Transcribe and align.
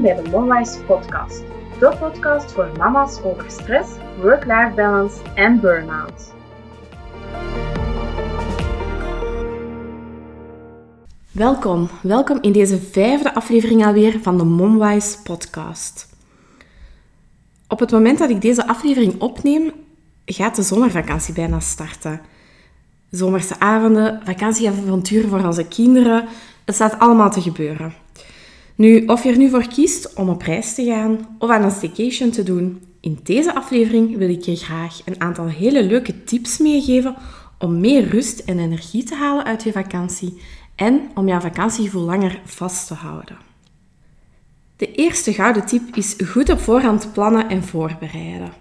bij 0.00 0.22
de 0.22 0.30
Momwise 0.30 0.82
podcast. 0.84 1.42
De 1.78 1.96
podcast 1.98 2.52
voor 2.52 2.70
mama's 2.76 3.20
over 3.22 3.50
stress, 3.50 3.88
work-life 4.20 4.72
balance 4.74 5.16
en 5.34 5.60
burn-out. 5.60 6.32
Welkom, 11.30 11.88
welkom 12.02 12.38
in 12.40 12.52
deze 12.52 12.80
vijfde 12.80 13.34
aflevering 13.34 13.86
alweer 13.86 14.18
van 14.22 14.38
de 14.38 14.44
Momwise 14.44 15.22
podcast. 15.22 16.08
Op 17.68 17.80
het 17.80 17.90
moment 17.90 18.18
dat 18.18 18.30
ik 18.30 18.40
deze 18.40 18.66
aflevering 18.66 19.20
opneem, 19.20 19.72
gaat 20.24 20.56
de 20.56 20.62
zomervakantie 20.62 21.34
bijna 21.34 21.60
starten. 21.60 22.20
Zomerse 23.10 23.58
avonden, 23.58 24.20
vakantieavonturen 24.24 25.30
voor 25.30 25.44
onze 25.44 25.68
kinderen, 25.68 26.28
het 26.64 26.74
staat 26.74 26.98
allemaal 26.98 27.30
te 27.30 27.40
gebeuren. 27.40 27.94
Nu, 28.80 29.04
of 29.06 29.22
je 29.22 29.30
er 29.30 29.36
nu 29.36 29.48
voor 29.48 29.66
kiest 29.66 30.14
om 30.14 30.28
op 30.28 30.42
reis 30.42 30.74
te 30.74 30.84
gaan 30.84 31.36
of 31.38 31.50
aan 31.50 31.62
een 31.62 31.70
staycation 31.70 32.30
te 32.30 32.42
doen, 32.42 32.82
in 33.00 33.18
deze 33.22 33.54
aflevering 33.54 34.16
wil 34.16 34.28
ik 34.28 34.42
je 34.42 34.56
graag 34.56 35.00
een 35.04 35.20
aantal 35.20 35.46
hele 35.46 35.84
leuke 35.84 36.24
tips 36.24 36.58
meegeven 36.58 37.16
om 37.58 37.80
meer 37.80 38.08
rust 38.08 38.38
en 38.38 38.58
energie 38.58 39.02
te 39.02 39.14
halen 39.14 39.44
uit 39.44 39.62
je 39.62 39.72
vakantie 39.72 40.40
en 40.74 41.10
om 41.14 41.28
jouw 41.28 41.40
vakantiegevoel 41.40 42.02
langer 42.02 42.40
vast 42.44 42.86
te 42.86 42.94
houden. 42.94 43.36
De 44.76 44.92
eerste 44.92 45.32
gouden 45.32 45.66
tip 45.66 45.96
is 45.96 46.16
goed 46.26 46.50
op 46.50 46.60
voorhand 46.60 47.12
plannen 47.12 47.48
en 47.48 47.62
voorbereiden. 47.62 48.52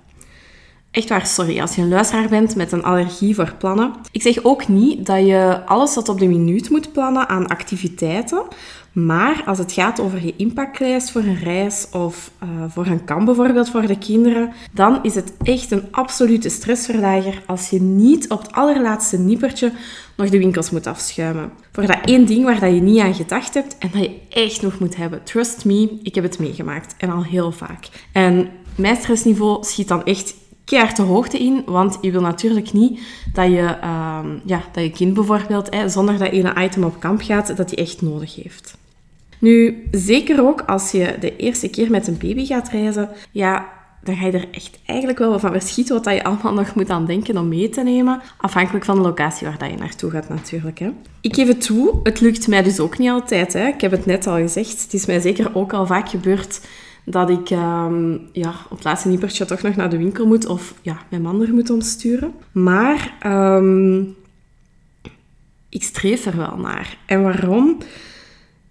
Echt 0.91 1.09
waar, 1.09 1.25
sorry 1.25 1.59
als 1.59 1.75
je 1.75 1.81
een 1.81 1.89
luisteraar 1.89 2.29
bent 2.29 2.55
met 2.55 2.71
een 2.71 2.83
allergie 2.83 3.35
voor 3.35 3.53
plannen. 3.57 3.93
Ik 4.11 4.21
zeg 4.21 4.43
ook 4.43 4.67
niet 4.67 5.05
dat 5.05 5.25
je 5.25 5.61
alles 5.65 5.93
tot 5.93 6.09
op 6.09 6.19
de 6.19 6.27
minuut 6.27 6.69
moet 6.69 6.91
plannen 6.91 7.27
aan 7.29 7.47
activiteiten. 7.47 8.43
Maar 8.91 9.43
als 9.45 9.57
het 9.57 9.71
gaat 9.71 9.99
over 9.99 10.25
je 10.25 10.33
impactlijst 10.37 11.11
voor 11.11 11.21
een 11.21 11.39
reis 11.39 11.87
of 11.91 12.31
uh, 12.43 12.49
voor 12.67 12.85
een 12.85 13.05
kamp 13.05 13.25
bijvoorbeeld 13.25 13.69
voor 13.69 13.87
de 13.87 13.97
kinderen, 13.97 14.53
dan 14.73 14.99
is 15.03 15.15
het 15.15 15.33
echt 15.41 15.71
een 15.71 15.87
absolute 15.91 16.49
stressverlager 16.49 17.43
als 17.45 17.69
je 17.69 17.81
niet 17.81 18.29
op 18.29 18.41
het 18.41 18.51
allerlaatste 18.51 19.17
nippertje 19.17 19.71
nog 20.17 20.29
de 20.29 20.37
winkels 20.37 20.69
moet 20.69 20.87
afschuimen. 20.87 21.51
Voor 21.71 21.85
dat 21.85 21.99
één 22.05 22.25
ding 22.25 22.43
waar 22.43 22.59
dat 22.59 22.73
je 22.73 22.81
niet 22.81 22.99
aan 22.99 23.13
gedacht 23.13 23.53
hebt 23.53 23.77
en 23.77 23.89
dat 23.91 24.01
je 24.01 24.19
echt 24.29 24.61
nog 24.61 24.79
moet 24.79 24.95
hebben. 24.95 25.23
Trust 25.23 25.65
me, 25.65 25.99
ik 26.03 26.15
heb 26.15 26.23
het 26.23 26.39
meegemaakt 26.39 26.95
en 26.97 27.09
al 27.09 27.23
heel 27.23 27.51
vaak. 27.51 27.87
En 28.11 28.49
mijn 28.75 28.95
stressniveau 28.95 29.63
schiet 29.63 29.87
dan 29.87 30.03
echt 30.03 30.35
keihard 30.69 30.95
de 30.95 31.01
hoogte 31.01 31.37
in, 31.37 31.63
want 31.65 31.97
je 32.01 32.11
wil 32.11 32.21
natuurlijk 32.21 32.71
niet 32.71 32.99
dat 33.33 33.45
je, 33.45 33.77
uh, 33.83 34.19
ja, 34.45 34.61
dat 34.71 34.83
je 34.83 34.91
kind 34.91 35.13
bijvoorbeeld, 35.13 35.73
hè, 35.73 35.89
zonder 35.89 36.17
dat 36.17 36.31
ene 36.31 36.53
item 36.63 36.83
op 36.83 36.99
kamp 36.99 37.21
gaat, 37.21 37.57
dat 37.57 37.69
hij 37.69 37.79
echt 37.79 38.01
nodig 38.01 38.35
heeft. 38.35 38.77
Nu, 39.39 39.87
zeker 39.91 40.45
ook 40.47 40.61
als 40.61 40.91
je 40.91 41.15
de 41.19 41.35
eerste 41.35 41.69
keer 41.69 41.91
met 41.91 42.07
een 42.07 42.17
baby 42.17 42.45
gaat 42.45 42.69
reizen, 42.69 43.09
ja, 43.31 43.67
dan 44.03 44.15
ga 44.15 44.25
je 44.25 44.31
er 44.31 44.47
echt 44.51 44.79
eigenlijk 44.85 45.19
wel 45.19 45.39
van 45.39 45.51
verschieten 45.51 46.03
wat 46.03 46.13
je 46.13 46.23
allemaal 46.23 46.53
nog 46.53 46.75
moet 46.75 46.89
aan 46.89 47.05
denken 47.05 47.37
om 47.37 47.47
mee 47.47 47.69
te 47.69 47.81
nemen. 47.81 48.21
Afhankelijk 48.37 48.85
van 48.85 48.95
de 48.95 49.01
locatie 49.01 49.47
waar 49.47 49.57
dat 49.57 49.69
je 49.69 49.77
naartoe 49.77 50.11
gaat 50.11 50.29
natuurlijk. 50.29 50.79
Hè. 50.79 50.89
Ik 51.21 51.35
geef 51.35 51.47
het 51.47 51.61
toe, 51.61 51.99
het 52.03 52.19
lukt 52.19 52.47
mij 52.47 52.63
dus 52.63 52.79
ook 52.79 52.97
niet 52.97 53.09
altijd. 53.09 53.53
Hè. 53.53 53.67
Ik 53.67 53.81
heb 53.81 53.91
het 53.91 54.05
net 54.05 54.27
al 54.27 54.35
gezegd, 54.35 54.81
het 54.81 54.93
is 54.93 55.05
mij 55.05 55.19
zeker 55.19 55.55
ook 55.55 55.73
al 55.73 55.85
vaak 55.85 56.09
gebeurd 56.09 56.61
dat 57.09 57.29
ik 57.29 57.49
um, 57.49 58.29
ja, 58.31 58.53
op 58.69 58.75
het 58.75 58.83
laatste 58.83 59.07
niepertje 59.07 59.45
toch 59.45 59.61
nog 59.61 59.75
naar 59.75 59.89
de 59.89 59.97
winkel 59.97 60.25
moet 60.25 60.45
of 60.45 60.73
ja, 60.81 60.97
mijn 61.09 61.21
man 61.21 61.41
er 61.41 61.53
moet 61.53 61.69
omsturen. 61.69 62.33
Maar 62.51 63.17
um, 63.25 64.15
ik 65.69 65.83
streef 65.83 66.25
er 66.25 66.37
wel 66.37 66.57
naar. 66.57 66.97
En 67.05 67.23
waarom? 67.23 67.77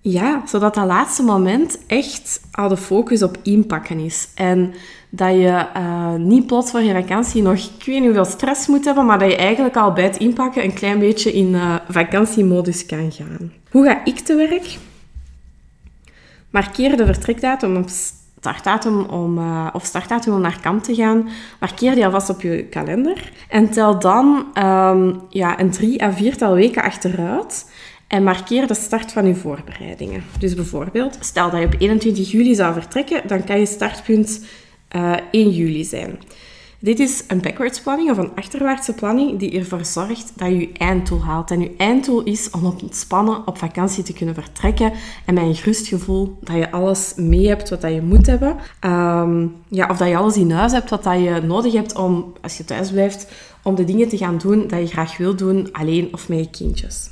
Ja, 0.01 0.43
zodat 0.47 0.75
dat 0.75 0.87
laatste 0.87 1.23
moment 1.23 1.79
echt 1.87 2.41
al 2.53 2.69
de 2.69 2.77
focus 2.77 3.23
op 3.23 3.37
inpakken 3.43 3.99
is. 3.99 4.29
En 4.35 4.75
dat 5.11 5.33
je 5.33 5.67
uh, 5.77 6.15
niet 6.15 6.47
plots 6.47 6.71
voor 6.71 6.81
je 6.81 6.93
vakantie 6.93 7.43
nog, 7.43 7.55
ik 7.55 7.85
weet 7.85 7.95
niet 7.95 8.05
hoeveel 8.05 8.25
stress 8.25 8.67
moet 8.67 8.85
hebben, 8.85 9.07
maar 9.07 9.19
dat 9.19 9.31
je 9.31 9.37
eigenlijk 9.37 9.77
al 9.77 9.93
bij 9.93 10.05
het 10.05 10.17
inpakken 10.17 10.65
een 10.65 10.75
klein 10.75 10.99
beetje 10.99 11.33
in 11.33 11.49
uh, 11.49 11.75
vakantiemodus 11.89 12.87
kan 12.87 13.13
gaan. 13.13 13.53
Hoe 13.71 13.85
ga 13.85 14.05
ik 14.05 14.19
te 14.19 14.35
werk? 14.35 14.79
Markeer 16.51 16.97
de 16.97 17.07
vertrekdatum 17.07 17.77
op 17.77 17.89
startdatum 18.39 19.01
om, 19.01 19.39
uh, 19.39 19.67
of 19.73 19.85
startdatum 19.85 20.35
om 20.35 20.41
naar 20.41 20.61
kamp 20.61 20.83
te 20.83 20.95
gaan, 20.95 21.29
markeer 21.61 21.95
die 21.95 22.05
alvast 22.05 22.31
op 22.31 22.41
je 22.41 22.65
kalender. 22.65 23.33
En 23.49 23.71
tel 23.71 23.99
dan 23.99 24.47
um, 24.59 25.21
ja, 25.29 25.61
een 25.61 25.71
drie 25.71 26.03
à 26.03 26.13
viertal 26.13 26.55
weken 26.55 26.83
achteruit 26.83 27.71
en 28.07 28.23
markeer 28.23 28.67
de 28.67 28.75
start 28.75 29.13
van 29.13 29.27
je 29.27 29.35
voorbereidingen. 29.35 30.25
Dus 30.39 30.55
bijvoorbeeld, 30.55 31.17
stel 31.21 31.51
dat 31.51 31.61
je 31.61 31.67
op 31.67 31.75
21 31.79 32.31
juli 32.31 32.55
zou 32.55 32.73
vertrekken, 32.73 33.23
dan 33.27 33.45
kan 33.45 33.59
je 33.59 33.67
startpunt 33.67 34.47
uh, 34.97 35.13
1 35.31 35.51
juli 35.51 35.85
zijn. 35.85 36.19
Dit 36.81 36.99
is 36.99 37.25
een 37.29 37.41
backwards 37.41 37.81
planning 37.81 38.11
of 38.11 38.17
een 38.17 38.35
achterwaartse 38.35 38.93
planning 38.93 39.39
die 39.39 39.59
ervoor 39.59 39.85
zorgt 39.85 40.33
dat 40.37 40.49
je 40.49 40.59
je 40.59 40.73
einddoel 40.73 41.25
haalt. 41.25 41.51
En 41.51 41.61
je 41.61 41.75
einddoel 41.77 42.23
is 42.23 42.51
om 42.51 42.67
op 42.67 42.83
ontspannen 42.83 43.47
op 43.47 43.59
vakantie 43.59 44.03
te 44.03 44.13
kunnen 44.13 44.35
vertrekken 44.35 44.93
en 45.27 45.35
met 45.35 45.43
een 45.43 45.55
gerust 45.55 45.87
gevoel 45.87 46.39
dat 46.41 46.57
je 46.57 46.71
alles 46.71 47.13
mee 47.17 47.49
hebt 47.49 47.69
wat 47.69 47.81
dat 47.81 47.93
je 47.93 48.03
moet 48.03 48.27
hebben. 48.27 48.57
Um, 48.85 49.57
ja, 49.69 49.87
of 49.91 49.97
dat 49.97 50.09
je 50.09 50.17
alles 50.17 50.37
in 50.37 50.51
huis 50.51 50.73
hebt 50.73 50.91
wat 50.91 51.03
dat 51.03 51.19
je 51.19 51.41
nodig 51.41 51.73
hebt 51.73 51.97
om, 51.97 52.33
als 52.41 52.57
je 52.57 52.65
thuis 52.65 52.91
blijft, 52.91 53.33
om 53.63 53.75
de 53.75 53.85
dingen 53.85 54.09
te 54.09 54.17
gaan 54.17 54.39
doen 54.39 54.67
dat 54.69 54.81
je 54.81 54.87
graag 54.87 55.17
wil 55.17 55.37
doen, 55.37 55.69
alleen 55.73 56.09
of 56.13 56.29
met 56.29 56.39
je 56.39 56.51
kindjes. 56.51 57.11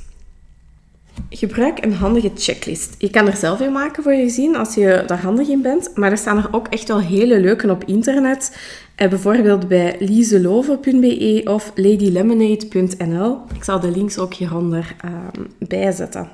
Gebruik 1.29 1.83
een 1.83 1.93
handige 1.93 2.31
checklist. 2.35 2.95
Je 2.97 3.09
kan 3.09 3.27
er 3.27 3.35
zelf 3.35 3.59
in 3.59 3.71
maken 3.71 4.03
voor 4.03 4.13
je 4.13 4.29
zien 4.29 4.55
als 4.55 4.73
je 4.75 5.03
daar 5.07 5.21
handig 5.21 5.47
in 5.47 5.61
bent. 5.61 5.91
Maar 5.95 6.11
er 6.11 6.17
staan 6.17 6.37
er 6.37 6.47
ook 6.51 6.67
echt 6.67 6.87
wel 6.87 6.99
hele 6.99 7.39
leuke 7.39 7.69
op 7.69 7.83
internet. 7.83 8.57
Eh, 8.95 9.09
bijvoorbeeld 9.09 9.67
bij 9.67 9.95
lieselove.be 9.99 11.41
of 11.45 11.71
ladylemonade.nl. 11.75 13.37
Ik 13.55 13.63
zal 13.63 13.79
de 13.79 13.91
links 13.91 14.17
ook 14.17 14.33
hieronder 14.33 14.95
uh, 15.05 15.11
bijzetten. 15.59 16.29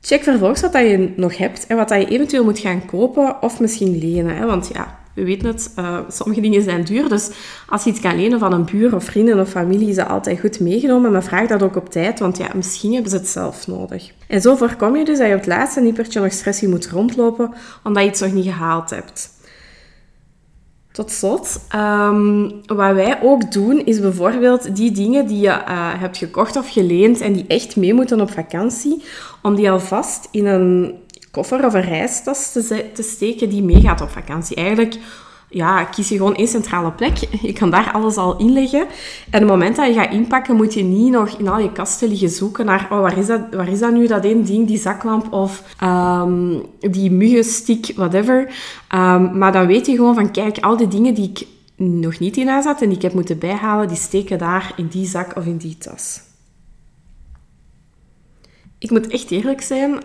Check 0.00 0.22
vervolgens 0.22 0.60
wat 0.60 0.72
dat 0.72 0.82
je 0.82 1.12
nog 1.16 1.36
hebt 1.36 1.66
en 1.66 1.76
wat 1.76 1.88
dat 1.88 2.00
je 2.00 2.08
eventueel 2.08 2.44
moet 2.44 2.58
gaan 2.58 2.86
kopen 2.86 3.42
of 3.42 3.60
misschien 3.60 3.98
lenen. 3.98 4.46
Want 4.46 4.70
ja, 4.72 4.98
we 5.18 5.24
weten 5.24 5.48
het, 5.48 5.72
uh, 5.78 5.98
sommige 6.08 6.40
dingen 6.40 6.62
zijn 6.62 6.84
duur. 6.84 7.08
Dus 7.08 7.30
als 7.68 7.84
je 7.84 7.90
iets 7.90 8.00
kan 8.00 8.16
lenen 8.16 8.38
van 8.38 8.52
een 8.52 8.64
buur 8.64 8.94
of 8.94 9.04
vrienden 9.04 9.40
of 9.40 9.48
familie, 9.48 9.88
is 9.88 9.96
dat 9.96 10.08
altijd 10.08 10.40
goed 10.40 10.60
meegenomen. 10.60 11.12
Maar 11.12 11.22
vraag 11.22 11.48
dat 11.48 11.62
ook 11.62 11.76
op 11.76 11.90
tijd, 11.90 12.18
want 12.18 12.38
ja, 12.38 12.48
misschien 12.54 12.92
hebben 12.92 13.10
ze 13.10 13.16
het 13.16 13.28
zelf 13.28 13.66
nodig. 13.66 14.12
En 14.26 14.40
zo 14.40 14.56
voorkom 14.56 14.96
je 14.96 15.04
dus 15.04 15.18
dat 15.18 15.26
je 15.26 15.32
op 15.32 15.38
het 15.38 15.48
laatste 15.48 15.80
nippertje 15.80 16.20
nog 16.20 16.32
stress 16.32 16.62
moet 16.62 16.88
rondlopen, 16.88 17.52
omdat 17.84 18.02
je 18.02 18.08
iets 18.08 18.20
nog 18.20 18.32
niet 18.32 18.44
gehaald 18.44 18.90
hebt. 18.90 19.36
Tot 20.92 21.10
slot, 21.10 21.60
um, 21.74 22.52
wat 22.66 22.94
wij 22.94 23.18
ook 23.22 23.52
doen, 23.52 23.84
is 23.84 24.00
bijvoorbeeld 24.00 24.76
die 24.76 24.90
dingen 24.90 25.26
die 25.26 25.40
je 25.40 25.48
uh, 25.48 26.00
hebt 26.00 26.16
gekocht 26.16 26.56
of 26.56 26.72
geleend 26.72 27.20
en 27.20 27.32
die 27.32 27.44
echt 27.48 27.76
mee 27.76 27.94
moeten 27.94 28.20
op 28.20 28.30
vakantie, 28.30 29.02
om 29.42 29.54
die 29.54 29.70
alvast 29.70 30.28
in 30.30 30.46
een 30.46 30.94
koffer 31.30 31.66
of 31.66 31.74
een 31.74 31.80
reistas 31.80 32.52
te, 32.52 32.90
te 32.94 33.02
steken 33.02 33.48
die 33.48 33.62
meegaat 33.62 34.00
op 34.00 34.10
vakantie. 34.10 34.56
Eigenlijk 34.56 34.98
ja, 35.50 35.84
kies 35.84 36.08
je 36.08 36.16
gewoon 36.16 36.34
één 36.34 36.48
centrale 36.48 36.92
plek. 36.92 37.16
Je 37.42 37.52
kan 37.52 37.70
daar 37.70 37.92
alles 37.92 38.16
al 38.16 38.38
inleggen. 38.38 38.86
En 39.30 39.40
het 39.40 39.46
moment 39.46 39.76
dat 39.76 39.86
je 39.86 39.92
gaat 39.92 40.12
inpakken, 40.12 40.56
moet 40.56 40.74
je 40.74 40.82
niet 40.82 41.10
nog 41.10 41.28
in 41.28 41.48
al 41.48 41.58
je 41.58 41.72
kasten 41.72 42.08
liggen 42.08 42.28
zoeken 42.28 42.64
naar 42.66 42.88
oh, 42.90 43.00
waar, 43.00 43.18
is 43.18 43.26
dat, 43.26 43.40
waar 43.50 43.68
is 43.68 43.78
dat 43.78 43.92
nu, 43.92 44.06
dat 44.06 44.24
één 44.24 44.44
ding, 44.44 44.66
die 44.66 44.78
zaklamp 44.78 45.32
of 45.32 45.76
um, 45.82 46.62
die 46.80 47.10
muggenstick, 47.10 47.92
whatever. 47.96 48.38
Um, 48.94 49.38
maar 49.38 49.52
dan 49.52 49.66
weet 49.66 49.86
je 49.86 49.94
gewoon 49.96 50.14
van, 50.14 50.30
kijk, 50.30 50.58
al 50.58 50.76
die 50.76 50.88
dingen 50.88 51.14
die 51.14 51.30
ik 51.30 51.46
nog 51.76 52.18
niet 52.18 52.36
in 52.36 52.48
huis 52.48 52.64
had 52.64 52.82
en 52.82 52.88
die 52.88 52.96
ik 52.96 53.02
heb 53.02 53.12
moeten 53.12 53.38
bijhalen, 53.38 53.88
die 53.88 53.96
steken 53.96 54.38
daar 54.38 54.72
in 54.76 54.86
die 54.86 55.06
zak 55.06 55.36
of 55.36 55.44
in 55.44 55.56
die 55.56 55.78
tas. 55.78 56.20
Ik 58.78 58.90
moet 58.90 59.06
echt 59.06 59.30
eerlijk 59.30 59.60
zijn, 59.60 59.98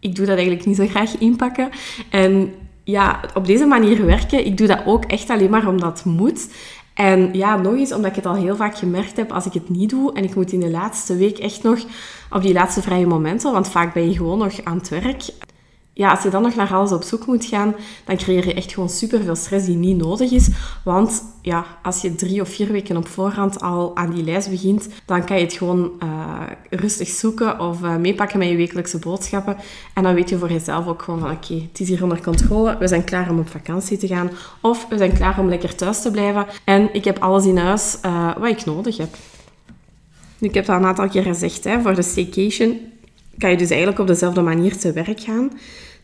ik 0.00 0.14
doe 0.14 0.26
dat 0.26 0.36
eigenlijk 0.36 0.66
niet 0.66 0.76
zo 0.76 0.86
graag 0.86 1.18
inpakken. 1.18 1.68
En 2.10 2.52
ja, 2.84 3.20
op 3.34 3.46
deze 3.46 3.66
manier 3.66 4.06
werken, 4.06 4.46
ik 4.46 4.56
doe 4.56 4.66
dat 4.66 4.82
ook 4.86 5.04
echt 5.04 5.30
alleen 5.30 5.50
maar 5.50 5.68
omdat 5.68 5.98
het 5.98 6.04
moet. 6.04 6.48
En 6.94 7.28
ja, 7.32 7.56
nog 7.56 7.74
eens, 7.74 7.92
omdat 7.92 8.10
ik 8.10 8.16
het 8.16 8.26
al 8.26 8.34
heel 8.34 8.56
vaak 8.56 8.78
gemerkt 8.78 9.16
heb, 9.16 9.32
als 9.32 9.46
ik 9.46 9.52
het 9.52 9.68
niet 9.68 9.90
doe 9.90 10.12
en 10.12 10.24
ik 10.24 10.34
moet 10.34 10.52
in 10.52 10.60
de 10.60 10.70
laatste 10.70 11.16
week 11.16 11.38
echt 11.38 11.62
nog 11.62 11.84
op 12.30 12.42
die 12.42 12.52
laatste 12.52 12.82
vrije 12.82 13.06
momenten, 13.06 13.52
want 13.52 13.68
vaak 13.68 13.94
ben 13.94 14.08
je 14.08 14.16
gewoon 14.16 14.38
nog 14.38 14.64
aan 14.64 14.76
het 14.76 14.88
werk, 14.88 15.22
ja, 15.98 16.10
als 16.10 16.22
je 16.22 16.30
dan 16.30 16.42
nog 16.42 16.54
naar 16.54 16.72
alles 16.72 16.92
op 16.92 17.02
zoek 17.02 17.26
moet 17.26 17.44
gaan, 17.44 17.74
dan 18.04 18.16
creëer 18.16 18.46
je 18.46 18.54
echt 18.54 18.72
gewoon 18.72 18.88
super 18.88 19.22
veel 19.22 19.36
stress 19.36 19.66
die 19.66 19.76
niet 19.76 19.96
nodig 19.96 20.30
is. 20.30 20.48
Want 20.84 21.22
ja, 21.42 21.66
als 21.82 22.00
je 22.00 22.14
drie 22.14 22.40
of 22.40 22.48
vier 22.48 22.72
weken 22.72 22.96
op 22.96 23.08
voorhand 23.08 23.60
al 23.60 23.96
aan 23.96 24.10
die 24.10 24.24
lijst 24.24 24.50
begint, 24.50 24.88
dan 25.04 25.24
kan 25.24 25.36
je 25.38 25.44
het 25.44 25.52
gewoon 25.52 25.90
uh, 26.02 26.42
rustig 26.70 27.08
zoeken 27.08 27.60
of 27.60 27.82
uh, 27.82 27.96
meepakken 27.96 28.38
met 28.38 28.48
je 28.48 28.56
wekelijkse 28.56 28.98
boodschappen. 28.98 29.56
En 29.94 30.02
dan 30.02 30.14
weet 30.14 30.28
je 30.28 30.38
voor 30.38 30.52
jezelf 30.52 30.86
ook 30.86 31.02
gewoon 31.02 31.20
van 31.20 31.30
oké, 31.30 31.54
het 31.54 31.80
is 31.80 31.88
hier 31.88 32.02
onder 32.02 32.22
controle, 32.22 32.78
we 32.78 32.88
zijn 32.88 33.04
klaar 33.04 33.30
om 33.30 33.38
op 33.38 33.48
vakantie 33.48 33.96
te 33.96 34.06
gaan. 34.06 34.30
Of 34.60 34.86
we 34.88 34.96
zijn 34.96 35.12
klaar 35.12 35.38
om 35.38 35.48
lekker 35.48 35.74
thuis 35.74 36.02
te 36.02 36.10
blijven. 36.10 36.46
En 36.64 36.94
ik 36.94 37.04
heb 37.04 37.18
alles 37.18 37.44
in 37.44 37.56
huis 37.56 37.98
uh, 38.04 38.36
wat 38.36 38.50
ik 38.50 38.64
nodig 38.64 38.96
heb. 38.96 39.16
Ik 40.38 40.54
heb 40.54 40.66
dat 40.66 40.76
een 40.76 40.86
aantal 40.86 41.08
keer 41.08 41.22
gezegd, 41.22 41.64
hè, 41.64 41.80
voor 41.80 41.94
de 41.94 42.02
staycation 42.02 42.78
kan 43.38 43.50
je 43.50 43.56
dus 43.56 43.70
eigenlijk 43.70 44.00
op 44.00 44.06
dezelfde 44.06 44.40
manier 44.40 44.78
te 44.78 44.92
werk 44.92 45.20
gaan. 45.20 45.50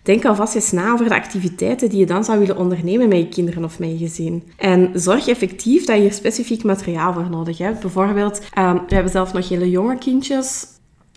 Denk 0.05 0.25
alvast 0.25 0.55
eens 0.55 0.73
na 0.73 0.93
over 0.93 1.09
de 1.09 1.15
activiteiten 1.15 1.89
die 1.89 1.99
je 1.99 2.07
dan 2.07 2.25
zou 2.25 2.39
willen 2.39 2.57
ondernemen 2.57 3.09
met 3.09 3.19
je 3.19 3.29
kinderen 3.29 3.65
of 3.65 3.79
met 3.79 3.91
je 3.91 3.97
gezin. 3.97 4.43
En 4.57 4.91
zorg 4.95 5.29
effectief 5.29 5.85
dat 5.85 6.03
je 6.03 6.11
specifiek 6.11 6.65
materiaal 6.65 7.13
voor 7.13 7.31
nodig 7.31 7.59
hebt. 7.59 7.81
Bijvoorbeeld, 7.81 8.41
um, 8.59 8.83
we 8.89 8.95
hebben 8.95 9.13
zelf 9.13 9.33
nog 9.33 9.49
hele 9.49 9.71
jonge 9.71 9.99
kindjes 9.99 10.67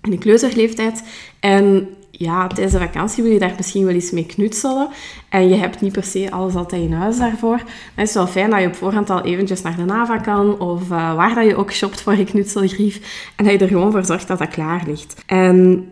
in 0.02 0.10
de 0.12 0.18
kleuterleeftijd. 0.18 1.04
En 1.40 1.90
ja, 2.12 2.48
tijdens 2.48 2.72
de 2.72 2.80
vakantie 2.80 3.24
wil 3.24 3.32
je 3.32 3.40
daar 3.40 3.54
misschien 3.58 3.86
wel 3.86 3.94
eens 3.94 4.12
mee 4.12 4.26
knutselen. 4.26 4.90
En 5.30 5.50
je 5.50 5.56
hebt 5.56 5.82
niet 5.82 5.94
per 5.94 6.04
se 6.04 6.32
alles 6.32 6.56
altijd 6.56 6.82
in 6.82 6.94
huis 6.94 7.18
daarvoor. 7.18 7.58
Dan 7.58 8.06
is 8.06 8.14
het 8.14 8.14
wel 8.14 8.28
fijn 8.28 8.50
dat 8.50 8.62
je 8.62 8.68
op 8.68 8.76
voorhand 8.76 9.10
al 9.10 9.22
eventjes 9.22 9.62
naar 9.62 9.76
de 9.76 9.86
NAVA 9.86 10.18
kan. 10.18 10.60
Of 10.60 10.82
uh, 10.82 11.16
waar 11.16 11.36
dat 11.36 11.46
je 11.46 11.56
ook 11.56 11.72
shopt 11.72 12.02
voor 12.02 12.16
je 12.16 12.24
knutselgrief. 12.24 13.30
En 13.36 13.44
dat 13.44 13.54
je 13.54 13.60
er 13.60 13.68
gewoon 13.68 13.92
voor 13.92 14.06
zorgt 14.06 14.28
dat 14.28 14.40
dat 14.40 14.50
klaar 14.50 14.84
ligt. 14.86 15.24
En 15.26 15.88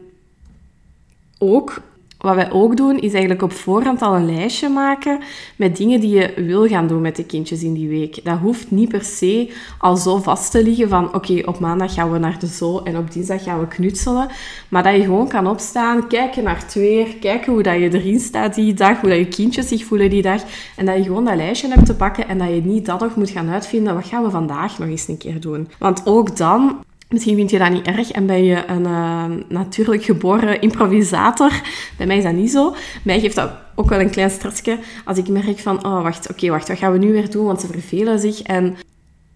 ook 1.38 1.81
wat 2.25 2.36
wij 2.36 2.51
ook 2.51 2.77
doen, 2.77 3.00
is 3.00 3.12
eigenlijk 3.12 3.42
op 3.42 3.51
voorhand 3.51 4.01
al 4.01 4.16
een 4.16 4.36
lijstje 4.36 4.69
maken 4.69 5.19
met 5.56 5.77
dingen 5.77 6.00
die 6.00 6.10
je 6.10 6.33
wil 6.36 6.68
gaan 6.68 6.88
doen 6.88 7.01
met 7.01 7.16
de 7.16 7.25
kindjes 7.25 7.63
in 7.63 7.74
die 7.74 7.88
week. 7.88 8.24
Dat 8.24 8.38
hoeft 8.38 8.72
niet 8.72 8.89
per 8.89 9.04
se 9.04 9.54
al 9.77 9.98
zo 9.98 10.18
vast 10.18 10.51
te 10.51 10.63
liggen 10.63 10.89
van 10.89 11.13
oké, 11.13 11.42
op 11.45 11.60
maandag 11.60 11.94
gaan 11.94 12.12
we 12.12 12.18
naar 12.18 12.39
de 12.39 12.48
zoo 12.48 12.80
en 12.83 12.98
op 12.98 13.12
dinsdag 13.12 13.44
gaan 13.44 13.60
we 13.60 13.68
knutselen. 13.68 14.27
Maar 14.69 14.83
dat 14.83 14.95
je 14.95 15.01
gewoon 15.01 15.27
kan 15.27 15.48
opstaan, 15.48 16.07
kijken 16.07 16.44
naar 16.44 16.60
het 16.60 16.74
weer, 16.74 17.16
kijken 17.19 17.54
hoe 17.54 17.63
dat 17.63 17.75
je 17.75 17.94
erin 17.94 18.19
staat 18.19 18.56
die 18.56 18.74
dag, 18.74 19.01
hoe 19.01 19.10
dat 19.10 19.18
je 19.18 19.28
kindjes 19.28 19.68
zich 19.68 19.86
voelen 19.86 20.10
die 20.10 20.21
dag. 20.21 20.44
En 20.75 20.86
dat 20.86 20.95
je 20.95 21.04
gewoon 21.04 21.25
dat 21.25 21.36
lijstje 21.36 21.69
hebt 21.69 21.86
te 21.86 21.95
pakken 21.95 22.28
en 22.28 22.38
dat 22.38 22.48
je 22.48 22.62
niet 22.62 22.86
dat 22.86 23.00
nog 23.00 23.16
moet 23.16 23.30
gaan 23.30 23.50
uitvinden. 23.50 23.94
Wat 23.94 24.06
gaan 24.06 24.24
we 24.24 24.30
vandaag 24.30 24.80
nog 24.80 24.89
eens 24.89 25.07
een 25.07 25.18
keer 25.18 25.39
doen? 25.39 25.68
Want 25.80 26.01
ook 26.06 26.38
dan 26.38 26.83
Misschien 27.10 27.36
vind 27.36 27.50
je 27.50 27.57
dat 27.57 27.69
niet 27.69 27.88
erg 27.88 28.12
en 28.12 28.25
ben 28.25 28.44
je 28.44 28.66
een 28.68 28.84
uh, 28.84 29.25
natuurlijk 29.50 30.04
geboren 30.04 30.62
improvisator. 30.62 31.52
Bij 31.98 32.06
mij 32.06 32.18
is 32.18 32.24
dat 32.24 32.34
niet 32.34 32.52
zo. 32.52 32.75
Mij 33.04 33.19
geeft 33.19 33.36
dat 33.36 33.52
ook 33.75 33.90
wel 33.90 34.00
een 34.00 34.10
klein 34.10 34.30
stressje 34.30 34.78
als 35.06 35.18
ik 35.18 35.28
merk 35.28 35.60
van, 35.60 35.86
oh 35.86 36.02
wacht, 36.04 36.30
oké, 36.30 36.50
wacht, 36.50 36.68
wat 36.68 36.78
gaan 36.78 36.92
we 36.92 36.98
nu 36.98 37.12
weer 37.12 37.31
doen? 37.31 37.46
Want 37.46 37.62
ze 37.62 37.68
vervelen 37.68 38.19
zich. 38.19 38.42
En 38.42 38.78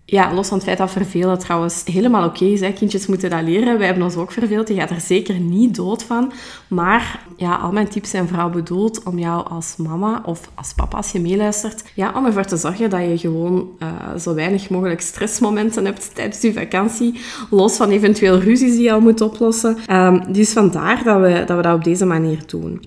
ja, 0.09 0.33
los 0.33 0.47
van 0.47 0.57
het 0.57 0.65
feit 0.65 0.77
dat 0.77 0.91
vervelen 0.91 1.39
trouwens 1.39 1.81
helemaal 1.85 2.27
oké 2.27 2.45
is. 2.45 2.59
Hè. 2.59 2.71
Kindjes 2.71 3.07
moeten 3.07 3.29
dat 3.29 3.41
leren. 3.41 3.77
Wij 3.77 3.85
hebben 3.85 4.03
ons 4.03 4.15
ook 4.15 4.31
verveeld. 4.31 4.67
Je 4.67 4.73
gaat 4.73 4.89
er 4.89 5.01
zeker 5.01 5.39
niet 5.39 5.75
dood 5.75 6.03
van. 6.03 6.31
Maar 6.67 7.25
ja, 7.37 7.55
al 7.55 7.71
mijn 7.71 7.87
tips 7.87 8.09
zijn 8.09 8.27
vooral 8.27 8.49
bedoeld 8.49 9.03
om 9.03 9.19
jou 9.19 9.49
als 9.49 9.75
mama 9.77 10.21
of 10.25 10.49
als 10.55 10.73
papa, 10.73 10.97
als 10.97 11.11
je 11.11 11.19
meeluistert, 11.19 11.83
ja, 11.93 12.13
om 12.15 12.25
ervoor 12.25 12.45
te 12.45 12.57
zorgen 12.57 12.89
dat 12.89 13.01
je 13.01 13.17
gewoon 13.17 13.69
uh, 13.79 13.87
zo 14.19 14.33
weinig 14.33 14.69
mogelijk 14.69 15.01
stressmomenten 15.01 15.85
hebt 15.85 16.15
tijdens 16.15 16.41
je 16.41 16.53
vakantie. 16.53 17.19
Los 17.49 17.75
van 17.75 17.89
eventueel 17.89 18.39
ruzies 18.39 18.71
die 18.71 18.83
je 18.83 18.91
al 18.91 19.01
moet 19.01 19.21
oplossen. 19.21 19.77
Um, 19.91 20.33
dus 20.33 20.53
vandaar 20.53 21.03
dat 21.03 21.19
we, 21.19 21.43
dat 21.45 21.57
we 21.57 21.63
dat 21.63 21.75
op 21.75 21.83
deze 21.83 22.05
manier 22.05 22.39
doen. 22.45 22.81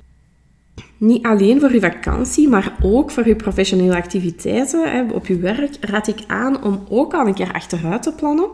Niet 1.02 1.24
alleen 1.26 1.60
voor 1.60 1.72
je 1.72 1.80
vakantie, 1.80 2.48
maar 2.48 2.76
ook 2.82 3.10
voor 3.10 3.26
je 3.26 3.36
professionele 3.36 3.96
activiteiten 3.96 5.10
op 5.10 5.26
je 5.26 5.36
werk 5.36 5.76
raad 5.80 6.08
ik 6.08 6.24
aan 6.26 6.62
om 6.62 6.84
ook 6.88 7.14
al 7.14 7.26
een 7.26 7.34
keer 7.34 7.52
achteruit 7.52 8.02
te 8.02 8.12
plannen 8.12 8.48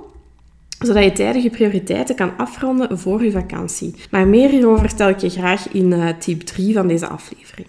zodat 0.79 1.05
je 1.05 1.13
tijdig 1.13 1.43
je 1.43 1.51
prioriteiten 1.51 2.15
kan 2.15 2.37
afronden 2.37 2.99
voor 2.99 3.25
je 3.25 3.31
vakantie. 3.31 3.95
Maar 4.11 4.27
meer 4.27 4.49
hierover 4.49 4.89
vertel 4.89 5.09
ik 5.09 5.19
je 5.19 5.31
graag 5.31 5.73
in 5.73 5.93
uh, 5.93 6.09
tip 6.19 6.41
3 6.41 6.75
van 6.75 6.89
deze 6.89 7.07
aflevering. 7.07 7.69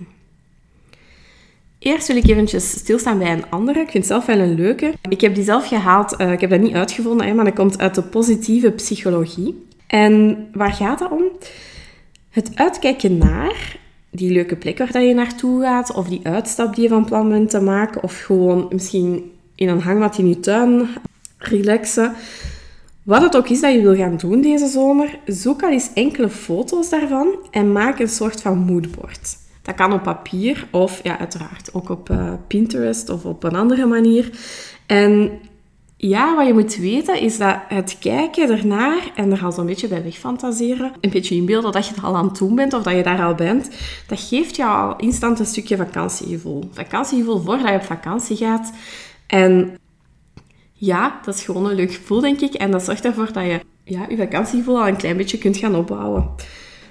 Eerst 1.79 2.07
wil 2.07 2.17
ik 2.17 2.27
eventjes 2.27 2.69
stilstaan 2.69 3.17
bij 3.17 3.31
een 3.31 3.49
andere. 3.49 3.79
Ik 3.79 3.89
vind 3.89 4.03
het 4.03 4.13
zelf 4.13 4.25
wel 4.25 4.39
een 4.39 4.55
leuke. 4.55 4.93
Ik 5.09 5.21
heb 5.21 5.35
die 5.35 5.43
zelf 5.43 5.67
gehaald. 5.67 6.19
Uh, 6.21 6.31
ik 6.31 6.41
heb 6.41 6.49
dat 6.49 6.59
niet 6.59 6.75
uitgevonden, 6.75 7.27
hè, 7.27 7.33
maar 7.33 7.45
dat 7.45 7.53
komt 7.53 7.79
uit 7.79 7.95
de 7.95 8.03
positieve 8.03 8.71
psychologie. 8.71 9.65
En 9.87 10.47
waar 10.53 10.73
gaat 10.73 10.99
dat 10.99 11.11
om? 11.11 11.23
Het 12.29 12.51
uitkijken 12.55 13.17
naar 13.17 13.77
die 14.11 14.31
leuke 14.31 14.55
plek 14.55 14.77
waar 14.77 15.03
je 15.03 15.13
naartoe 15.13 15.61
gaat, 15.61 15.93
of 15.93 16.07
die 16.07 16.19
uitstap 16.23 16.75
die 16.75 16.83
je 16.83 16.89
van 16.89 17.05
plan 17.05 17.29
bent 17.29 17.49
te 17.49 17.59
maken, 17.59 18.03
of 18.03 18.19
gewoon 18.19 18.67
misschien 18.69 19.31
in 19.55 19.69
een 19.69 19.81
hangmat 19.81 20.17
in 20.17 20.27
je 20.27 20.39
tuin 20.39 20.87
relaxen. 21.37 22.13
Wat 23.03 23.21
het 23.21 23.35
ook 23.37 23.49
is 23.49 23.61
dat 23.61 23.73
je 23.73 23.81
wil 23.81 23.95
gaan 23.95 24.17
doen 24.17 24.41
deze 24.41 24.67
zomer, 24.67 25.19
zoek 25.25 25.63
al 25.63 25.71
eens 25.71 25.89
enkele 25.93 26.29
foto's 26.29 26.89
daarvan 26.89 27.27
en 27.51 27.71
maak 27.71 27.99
een 27.99 28.09
soort 28.09 28.41
van 28.41 28.57
moodboard. 28.57 29.37
Dat 29.61 29.75
kan 29.75 29.93
op 29.93 30.03
papier 30.03 30.67
of 30.71 30.99
ja, 31.03 31.19
uiteraard 31.19 31.73
ook 31.73 31.89
op 31.89 32.09
uh, 32.09 32.33
Pinterest 32.47 33.09
of 33.09 33.25
op 33.25 33.43
een 33.43 33.55
andere 33.55 33.85
manier. 33.85 34.29
En 34.85 35.31
ja, 36.01 36.35
wat 36.35 36.47
je 36.47 36.53
moet 36.53 36.75
weten 36.75 37.19
is 37.21 37.37
dat 37.37 37.57
het 37.67 37.97
kijken 37.99 38.49
ernaar 38.49 39.11
en 39.15 39.31
er 39.31 39.43
al 39.43 39.51
zo'n 39.51 39.65
beetje 39.65 39.87
bij 39.87 40.03
wegfantaseren, 40.03 40.91
een 41.01 41.09
beetje 41.09 41.35
inbeelden 41.35 41.71
dat 41.71 41.87
je 41.87 41.93
het 41.93 42.03
al 42.03 42.15
aan 42.15 42.33
doen 42.33 42.55
bent 42.55 42.73
of 42.73 42.83
dat 42.83 42.95
je 42.95 43.03
daar 43.03 43.23
al 43.23 43.35
bent, 43.35 43.69
dat 44.07 44.19
geeft 44.19 44.55
jou 44.55 44.89
al 44.89 44.97
instant 44.97 45.39
een 45.39 45.45
stukje 45.45 45.77
vakantiegevoel. 45.77 46.69
Vakantiegevoel 46.71 47.41
voordat 47.41 47.67
je 47.67 47.75
op 47.75 47.83
vakantie 47.83 48.37
gaat. 48.37 48.71
En 49.27 49.77
ja, 50.73 51.19
dat 51.25 51.35
is 51.35 51.43
gewoon 51.43 51.65
een 51.65 51.75
leuk 51.75 51.93
gevoel, 51.93 52.19
denk 52.19 52.39
ik. 52.39 52.53
En 52.53 52.71
dat 52.71 52.83
zorgt 52.83 53.05
ervoor 53.05 53.33
dat 53.33 53.43
je 53.43 53.59
ja, 53.83 54.05
je 54.09 54.17
vakantiegevoel 54.17 54.79
al 54.79 54.87
een 54.87 54.97
klein 54.97 55.17
beetje 55.17 55.37
kunt 55.37 55.57
gaan 55.57 55.75
opbouwen. 55.75 56.29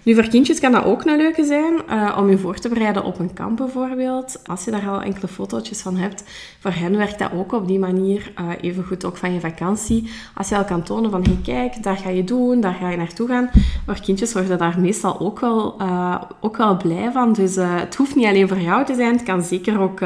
Nu, 0.08 0.14
voor 0.14 0.28
kindjes 0.28 0.60
kan 0.60 0.72
dat 0.72 0.84
ook 0.84 1.04
een 1.04 1.16
leuke 1.16 1.44
zijn, 1.44 1.74
uh, 1.90 2.16
om 2.18 2.30
je 2.30 2.38
voor 2.38 2.58
te 2.58 2.68
bereiden 2.68 3.04
op 3.04 3.18
een 3.18 3.32
kamp 3.32 3.56
bijvoorbeeld. 3.56 4.40
Als 4.46 4.64
je 4.64 4.70
daar 4.70 4.88
al 4.88 5.02
enkele 5.02 5.28
fotootjes 5.28 5.80
van 5.80 5.96
hebt, 5.96 6.24
voor 6.58 6.70
hen 6.70 6.96
werkt 6.96 7.18
dat 7.18 7.32
ook 7.32 7.52
op 7.52 7.66
die 7.66 7.78
manier. 7.78 8.32
Uh, 8.40 8.50
even 8.60 8.84
goed 8.84 9.04
ook 9.04 9.16
van 9.16 9.32
je 9.32 9.40
vakantie. 9.40 10.10
Als 10.34 10.48
je 10.48 10.56
al 10.56 10.64
kan 10.64 10.82
tonen 10.82 11.10
van, 11.10 11.22
hey 11.22 11.38
kijk, 11.42 11.82
daar 11.82 11.96
ga 11.96 12.10
je 12.10 12.24
doen, 12.24 12.60
daar 12.60 12.74
ga 12.74 12.90
je 12.90 12.96
naartoe 12.96 13.28
gaan. 13.28 13.50
Voor 13.86 14.00
kindjes 14.00 14.32
worden 14.32 14.58
daar 14.58 14.80
meestal 14.80 15.20
ook 15.20 15.40
wel, 15.40 15.76
uh, 15.80 16.22
ook 16.40 16.56
wel 16.56 16.76
blij 16.76 17.10
van. 17.12 17.32
Dus 17.32 17.56
het 17.56 17.96
hoeft 17.96 18.14
niet 18.14 18.26
alleen 18.26 18.48
voor 18.48 18.60
jou 18.60 18.84
te 18.84 18.94
zijn, 18.94 19.12
het 19.12 19.22
kan 19.22 19.42
zeker 19.42 19.80
ook 19.80 20.00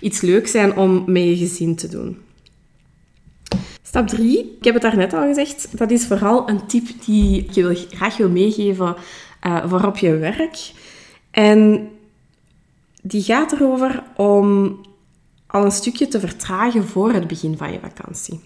iets 0.00 0.20
leuks 0.20 0.50
zijn 0.50 0.76
om 0.76 1.02
met 1.06 1.22
je 1.22 1.36
gezin 1.36 1.76
te 1.76 1.88
doen. 1.88 2.18
Stap 3.94 4.08
3, 4.08 4.56
ik 4.58 4.64
heb 4.64 4.74
het 4.74 4.82
daarnet 4.82 5.12
al 5.12 5.26
gezegd, 5.26 5.78
dat 5.78 5.90
is 5.90 6.06
vooral 6.06 6.48
een 6.48 6.66
tip 6.66 6.86
die 7.04 7.38
ik 7.38 7.50
je 7.50 7.86
graag 7.90 8.16
wil 8.16 8.28
meegeven 8.28 8.96
uh, 9.46 9.68
voor 9.68 9.84
op 9.84 9.96
je 9.96 10.16
werk. 10.16 10.72
En 11.30 11.90
die 13.02 13.22
gaat 13.22 13.52
erover 13.52 14.02
om 14.16 14.78
al 15.46 15.64
een 15.64 15.70
stukje 15.70 16.08
te 16.08 16.20
vertragen 16.20 16.84
voor 16.88 17.12
het 17.12 17.26
begin 17.26 17.56
van 17.56 17.72
je 17.72 17.78
vakantie. 17.80 18.40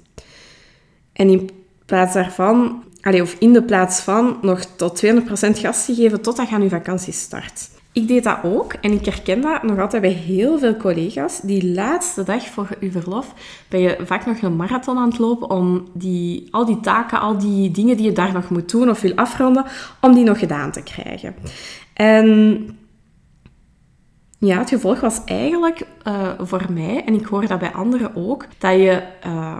En 1.12 1.28
in 1.28 1.50
plaats 1.86 2.14
daarvan, 2.14 2.84
of 3.02 3.36
in 3.38 3.52
de 3.52 3.62
plaats 3.62 4.00
van, 4.00 4.38
nog 4.42 4.64
tot 4.64 5.04
200% 5.04 5.10
gas 5.30 5.84
te 5.84 5.94
geven 5.94 6.20
totdat 6.20 6.48
je 6.48 6.54
aan 6.54 6.62
je 6.62 6.68
vakantie 6.68 7.12
start. 7.12 7.70
Ik 7.98 8.08
deed 8.08 8.24
dat 8.24 8.38
ook 8.42 8.72
en 8.72 8.92
ik 8.92 9.04
herken 9.04 9.40
dat 9.40 9.62
nog 9.62 9.78
altijd 9.78 10.02
bij 10.02 10.10
heel 10.10 10.58
veel 10.58 10.76
collega's. 10.76 11.40
Die 11.40 11.72
laatste 11.72 12.22
dag 12.22 12.46
voor 12.46 12.68
je 12.80 12.90
verlof 12.90 13.34
ben 13.68 13.80
je 13.80 13.98
vaak 14.04 14.26
nog 14.26 14.40
een 14.40 14.56
marathon 14.56 14.98
aan 14.98 15.08
het 15.08 15.18
lopen 15.18 15.50
om 15.50 15.88
die, 15.92 16.48
al 16.50 16.64
die 16.64 16.80
taken, 16.80 17.20
al 17.20 17.38
die 17.38 17.70
dingen 17.70 17.96
die 17.96 18.06
je 18.06 18.12
daar 18.12 18.32
nog 18.32 18.50
moet 18.50 18.70
doen 18.70 18.90
of 18.90 19.00
wil 19.00 19.14
afronden, 19.14 19.64
om 20.00 20.14
die 20.14 20.24
nog 20.24 20.38
gedaan 20.38 20.70
te 20.70 20.82
krijgen. 20.82 21.34
En 21.94 22.68
ja, 24.38 24.58
het 24.58 24.68
gevolg 24.68 25.00
was 25.00 25.24
eigenlijk 25.24 25.86
uh, 26.04 26.28
voor 26.38 26.66
mij, 26.72 27.04
en 27.04 27.14
ik 27.14 27.26
hoor 27.26 27.46
dat 27.46 27.58
bij 27.58 27.72
anderen 27.72 28.16
ook, 28.16 28.46
dat 28.58 28.72
je... 28.72 29.02
Uh, 29.26 29.58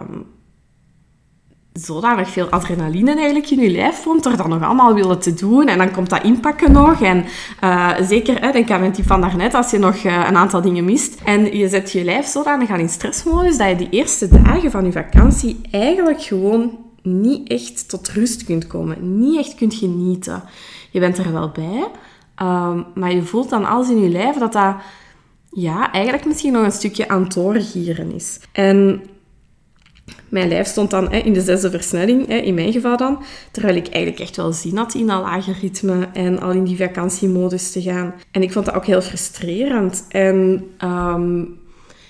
zodanig 1.85 2.29
veel 2.29 2.49
adrenaline 2.49 3.15
eigenlijk 3.15 3.49
in 3.49 3.59
je 3.59 3.69
lijf 3.69 4.01
vond, 4.01 4.25
er 4.25 4.37
dan 4.37 4.49
nog 4.49 4.63
allemaal 4.63 4.93
willen 4.93 5.19
te 5.19 5.33
doen. 5.33 5.67
En 5.67 5.77
dan 5.77 5.91
komt 5.91 6.09
dat 6.09 6.23
inpakken 6.23 6.71
nog. 6.71 7.01
En 7.01 7.25
uh, 7.63 7.89
zeker, 8.01 8.41
hè, 8.41 8.51
denk 8.51 8.71
aan 8.71 8.91
tip 8.91 9.05
van 9.05 9.21
daarnet, 9.21 9.53
als 9.53 9.71
je 9.71 9.77
nog 9.77 9.95
uh, 9.95 10.25
een 10.27 10.37
aantal 10.37 10.61
dingen 10.61 10.85
mist. 10.85 11.21
En 11.23 11.57
je 11.57 11.69
zet 11.69 11.91
je 11.91 12.03
lijf 12.03 12.25
zodanig 12.25 12.69
aan 12.69 12.79
in 12.79 12.89
stressmodus, 12.89 13.57
dat 13.57 13.69
je 13.69 13.75
die 13.75 13.89
eerste 13.89 14.27
dagen 14.27 14.71
van 14.71 14.85
je 14.85 14.91
vakantie 14.91 15.61
eigenlijk 15.71 16.21
gewoon 16.21 16.77
niet 17.01 17.49
echt 17.49 17.89
tot 17.89 18.09
rust 18.09 18.43
kunt 18.43 18.67
komen. 18.67 19.19
Niet 19.19 19.37
echt 19.37 19.55
kunt 19.55 19.73
genieten. 19.73 20.43
Je 20.91 20.99
bent 20.99 21.17
er 21.17 21.31
wel 21.31 21.49
bij, 21.49 21.87
um, 22.47 22.85
maar 22.95 23.13
je 23.13 23.23
voelt 23.23 23.49
dan 23.49 23.65
alles 23.65 23.89
in 23.89 24.01
je 24.01 24.09
lijf 24.09 24.37
dat 24.37 24.53
dat... 24.53 24.75
Ja, 25.51 25.91
eigenlijk 25.91 26.25
misschien 26.25 26.53
nog 26.53 26.63
een 26.63 26.71
stukje 26.71 27.07
aan 27.07 27.23
het 27.23 27.33
doorgieren 27.33 28.11
is. 28.13 28.39
En 28.51 29.01
mijn 30.29 30.47
lijf 30.47 30.67
stond 30.67 30.89
dan 30.89 31.11
in 31.11 31.33
de 31.33 31.41
zesde 31.41 31.71
versnelling, 31.71 32.27
in 32.27 32.53
mijn 32.53 32.71
geval 32.71 32.97
dan. 32.97 33.23
Terwijl 33.51 33.75
ik 33.75 33.87
eigenlijk 33.87 34.21
echt 34.21 34.35
wel 34.35 34.51
zin 34.51 34.77
had 34.77 34.93
in 34.93 35.09
een 35.09 35.21
lager 35.21 35.57
ritme 35.61 36.07
en 36.13 36.39
al 36.39 36.51
in 36.51 36.63
die 36.63 36.77
vakantiemodus 36.77 37.71
te 37.71 37.81
gaan. 37.81 38.13
En 38.31 38.41
ik 38.41 38.51
vond 38.51 38.65
dat 38.65 38.75
ook 38.75 38.85
heel 38.85 39.01
frustrerend. 39.01 40.05
En 40.09 40.67
um, 40.83 41.57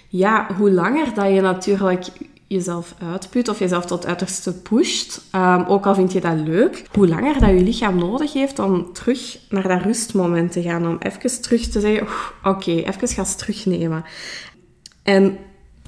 ja, 0.07 0.47
hoe 0.57 0.71
langer 0.71 1.13
dat 1.13 1.33
je 1.33 1.41
natuurlijk 1.41 2.07
jezelf 2.47 2.95
uitput 3.11 3.47
of 3.47 3.59
jezelf 3.59 3.85
tot 3.85 4.05
uiterste 4.05 4.61
pusht, 4.61 5.21
um, 5.35 5.65
ook 5.67 5.85
al 5.85 5.95
vind 5.95 6.11
je 6.11 6.21
dat 6.21 6.39
leuk, 6.39 6.83
hoe 6.91 7.07
langer 7.07 7.39
dat 7.39 7.49
je 7.49 7.63
lichaam 7.63 7.97
nodig 7.97 8.33
heeft 8.33 8.59
om 8.59 8.93
terug 8.93 9.39
naar 9.49 9.67
dat 9.67 9.81
rustmoment 9.81 10.51
te 10.51 10.61
gaan, 10.61 10.88
om 10.88 10.97
even 10.99 11.41
terug 11.41 11.67
te 11.67 11.79
zeggen, 11.79 12.07
oké, 12.43 12.49
okay, 12.49 12.83
even 12.83 13.07
gaan 13.07 13.35
terugnemen. 13.38 14.03
En 15.03 15.38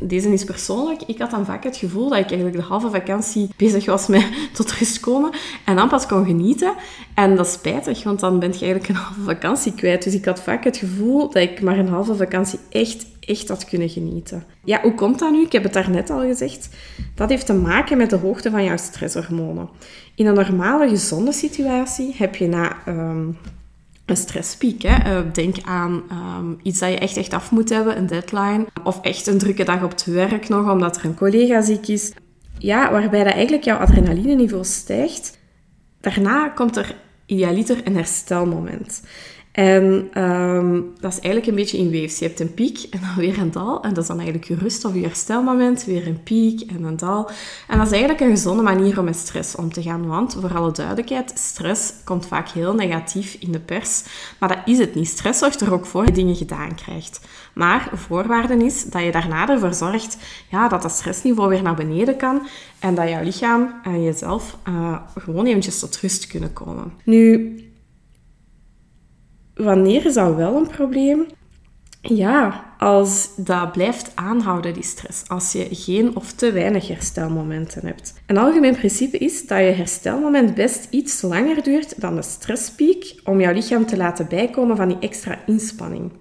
Deze 0.04 0.34
is 0.34 0.44
persoonlijk. 0.44 1.02
Ik 1.06 1.20
had 1.20 1.32
dan 1.32 1.46
vaak 1.46 1.64
het 1.64 1.78
gevoel 1.78 2.10
dat 2.10 2.18
ik 2.18 2.28
eigenlijk 2.28 2.56
de 2.56 2.62
halve 2.62 2.90
vakantie 2.90 3.50
bezig 3.58 3.86
was 3.86 4.08
met 4.08 4.26
tot 4.54 4.72
rust 4.72 5.00
komen 5.00 5.32
en 5.66 5.76
dan 5.76 5.90
pas 5.90 6.06
kon 6.06 6.26
genieten. 6.26 6.74
En 7.14 7.36
dat 7.36 7.46
is 7.46 7.52
spijtig, 7.52 8.04
want 8.04 8.20
dan 8.20 8.40
ben 8.40 8.50
je 8.52 8.60
eigenlijk 8.60 8.88
een 8.88 8.96
halve 9.06 9.22
vakantie 9.22 9.74
kwijt. 9.74 10.04
Dus 10.04 10.14
ik 10.14 10.26
had 10.26 10.42
vaak 10.42 10.64
het 10.64 10.78
gevoel 10.78 11.30
dat 11.30 11.44
ik 11.44 11.62
maar 11.62 11.78
een 11.78 11.88
halve 11.88 12.16
vakantie 12.16 12.60
echt, 12.70 13.06
echt 13.20 13.48
had 13.48 13.66
kunnen 13.66 13.90
genieten. 13.90 14.44
Ja, 14.64 14.82
hoe 14.82 14.96
komt 14.96 15.20
dat 15.20 15.32
nu? 15.32 15.42
Ik 15.42 15.52
heb 15.52 15.64
het 15.64 15.74
daarnet 15.74 16.10
al 16.10 16.20
gezegd. 16.20 16.70
Dat 17.16 17.30
heeft 17.30 17.46
te 17.46 17.54
maken 17.54 17.98
met 17.98 18.10
de 18.10 18.18
hoogte 18.18 18.50
van 18.50 18.64
jouw 18.64 18.78
stresshormonen. 18.78 19.70
In 20.16 20.26
een 20.26 20.34
normale, 20.34 20.90
gezonde 20.90 21.32
situatie 21.32 22.16
heb 22.18 22.36
je 22.36 22.48
na 22.48 22.78
ehm, 22.86 23.28
een 24.06 24.18
stresspiek. 24.18 24.84
Eh, 24.84 25.20
denk 25.34 25.56
aan 25.64 26.04
ehm, 26.10 26.54
iets 26.64 26.80
dat 26.80 26.90
je 26.90 26.98
echt, 26.98 27.18
echt 27.18 27.34
af 27.34 27.52
moet 27.52 27.70
hebben, 27.70 27.98
een 27.98 28.08
deadline. 28.08 28.66
Of 28.84 29.02
echt 29.02 29.28
een 29.28 29.38
drukke 29.38 29.64
dag 29.64 29.84
op 29.84 29.90
het 29.90 30.06
werk 30.06 30.50
nog, 30.50 30.72
omdat 30.72 30.98
er 30.98 31.06
een 31.06 31.16
collega 31.16 31.62
ziek 31.62 31.88
is. 31.88 32.14
Ja, 32.58 32.92
waarbij 32.92 33.24
dat 33.24 33.34
eigenlijk 33.34 33.64
jouw 33.64 33.78
adrenaline-niveau 33.78 34.64
stijgt. 34.64 35.40
Daarna 36.02 36.50
komt 36.50 36.78
er 36.78 36.96
idealiter 37.26 37.82
een 37.84 37.96
herstelmoment. 37.96 39.04
En 39.52 40.08
ehm, 40.14 40.82
dat 41.00 41.12
is 41.12 41.20
eigenlijk 41.20 41.48
een 41.48 41.56
beetje 41.56 41.78
in 41.78 41.92
waves. 41.92 42.20
Je 42.20 42.26
hebt 42.26 42.40
een 42.40 42.54
piek 42.54 42.88
en 42.90 43.00
dan 43.00 43.16
weer 43.16 43.40
een 43.40 43.52
dal. 43.52 43.84
En 43.84 43.90
dat 43.94 43.98
is 44.04 44.08
dan 44.08 44.20
eigenlijk 44.20 44.48
je 44.48 44.56
rust 44.56 44.86
of 44.86 44.94
je 44.94 45.02
herstelmoment. 45.02 45.86
Weer 45.86 46.08
een 46.08 46.24
piek 46.24 46.72
en 46.72 46.84
een 46.84 46.98
dal. 46.98 47.30
En 47.68 47.78
dat 47.78 47.86
is 47.86 47.92
eigenlijk 47.92 48.22
een 48.22 48.30
gezonde 48.30 48.64
manier 48.64 49.00
om 49.00 49.06
met 49.06 49.16
stress 49.16 49.56
om 49.56 49.74
te 49.74 49.82
gaan. 49.82 50.08
Want, 50.08 50.38
voor 50.40 50.56
alle 50.56 50.72
duidelijkheid, 50.72 51.32
stress 51.36 51.94
komt 52.04 52.26
vaak 52.26 52.50
heel 52.50 52.74
negatief 52.74 53.36
in 53.40 53.52
de 53.52 53.60
pers. 53.60 54.04
Maar 54.40 54.50
dat 54.50 54.60
is 54.66 54.78
het 54.78 54.96
niet. 54.96 55.08
Stress 55.08 55.40
zorgt 55.40 55.62
er 55.62 55.74
ook 55.74 55.86
voor 55.86 56.06
dat 56.06 56.16
je 56.16 56.22
dingen 56.22 56.36
gedaan 56.36 56.76
krijgt. 56.76 57.22
Maar 57.54 57.90
voorwaarde 57.94 58.66
is 58.66 58.84
dat 58.84 59.04
je 59.04 59.12
daarna 59.12 59.50
ervoor 59.50 59.74
zorgt 59.74 60.18
ja, 60.50 60.68
dat 60.68 60.82
dat 60.82 60.92
stressniveau 60.92 61.50
weer 61.50 61.64
naar 61.64 61.76
beneden 61.76 62.18
kan. 62.18 62.48
En 62.80 62.96
dat 62.96 63.10
jouw 63.10 63.24
lichaam 63.24 63.80
en 63.84 64.04
jezelf 64.04 64.58
uh, 64.68 64.98
gewoon 65.18 65.46
eventjes 65.46 65.80
tot 65.80 65.98
rust 65.98 66.28
kunnen 66.28 66.54
komen. 66.54 66.94
Nu, 67.04 67.56
wanneer 69.56 70.06
is 70.06 70.14
dat 70.14 70.36
wel 70.36 70.56
een 70.56 70.68
probleem? 70.68 71.26
Ja, 72.02 72.74
als 72.78 73.30
dat 73.36 73.72
blijft 73.72 74.12
aanhouden, 74.16 74.74
die 74.74 74.84
stress. 74.84 75.28
Als 75.28 75.52
je 75.52 75.68
geen 75.72 76.16
of 76.16 76.32
te 76.32 76.52
weinig 76.52 76.88
herstelmomenten 76.88 77.86
hebt. 77.86 78.14
Een 78.26 78.38
algemeen 78.38 78.76
principe 78.76 79.18
is 79.18 79.48
dat 79.48 79.60
je 79.60 79.64
herstelmoment 79.66 80.54
best 80.54 80.88
iets 80.90 81.22
langer 81.22 81.64
duurt 81.64 82.02
dan 82.02 82.16
de 82.16 82.22
stresspiek 82.22 83.20
om 83.24 83.40
jouw 83.40 83.54
lichaam 83.54 83.86
te 83.86 83.98
laten 83.98 84.28
bijkomen 84.28 84.76
van 84.76 84.88
die 84.88 85.00
extra 85.00 85.40
inspanning. 85.46 86.12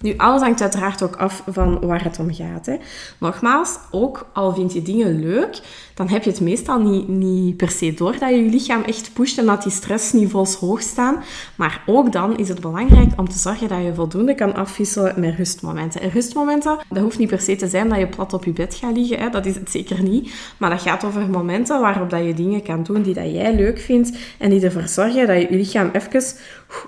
Nu, 0.00 0.14
alles 0.16 0.42
hangt 0.42 0.60
uiteraard 0.60 1.02
ook 1.02 1.16
af 1.16 1.42
van 1.46 1.80
waar 1.80 2.04
het 2.04 2.18
om 2.18 2.34
gaat. 2.34 2.66
Hè. 2.66 2.76
Nogmaals, 3.18 3.78
ook 3.90 4.30
al 4.32 4.54
vind 4.54 4.72
je 4.72 4.82
dingen 4.82 5.20
leuk, 5.20 5.60
dan 5.94 6.08
heb 6.08 6.22
je 6.22 6.30
het 6.30 6.40
meestal 6.40 6.80
niet, 6.80 7.08
niet 7.08 7.56
per 7.56 7.70
se 7.70 7.94
door 7.94 8.18
dat 8.18 8.30
je 8.30 8.44
je 8.44 8.50
lichaam 8.50 8.82
echt 8.82 9.12
pusht 9.12 9.38
en 9.38 9.46
dat 9.46 9.62
die 9.62 9.72
stressniveaus 9.72 10.54
hoog 10.54 10.80
staan. 10.82 11.22
Maar 11.54 11.82
ook 11.86 12.12
dan 12.12 12.38
is 12.38 12.48
het 12.48 12.60
belangrijk 12.60 13.10
om 13.16 13.28
te 13.28 13.38
zorgen 13.38 13.68
dat 13.68 13.82
je 13.82 13.94
voldoende 13.94 14.34
kan 14.34 14.54
afwisselen 14.54 15.20
met 15.20 15.34
rustmomenten. 15.36 16.00
En 16.00 16.10
rustmomenten, 16.10 16.78
dat 16.88 17.02
hoeft 17.02 17.18
niet 17.18 17.28
per 17.28 17.40
se 17.40 17.56
te 17.56 17.68
zijn 17.68 17.88
dat 17.88 17.98
je 17.98 18.06
plat 18.06 18.32
op 18.32 18.44
je 18.44 18.52
bed 18.52 18.74
gaat 18.74 18.96
liggen. 18.96 19.18
Hè. 19.18 19.30
Dat 19.30 19.46
is 19.46 19.54
het 19.54 19.70
zeker 19.70 20.02
niet. 20.02 20.34
Maar 20.58 20.70
dat 20.70 20.80
gaat 20.80 21.04
over 21.04 21.30
momenten 21.30 21.80
waarop 21.80 22.10
dat 22.10 22.24
je 22.24 22.34
dingen 22.34 22.62
kan 22.62 22.82
doen 22.82 23.02
die 23.02 23.14
dat 23.14 23.32
jij 23.32 23.54
leuk 23.54 23.78
vindt 23.78 24.18
en 24.38 24.50
die 24.50 24.64
ervoor 24.64 24.88
zorgen 24.88 25.26
dat 25.26 25.36
je 25.36 25.46
je 25.50 25.56
lichaam 25.56 25.90
even 25.92 26.22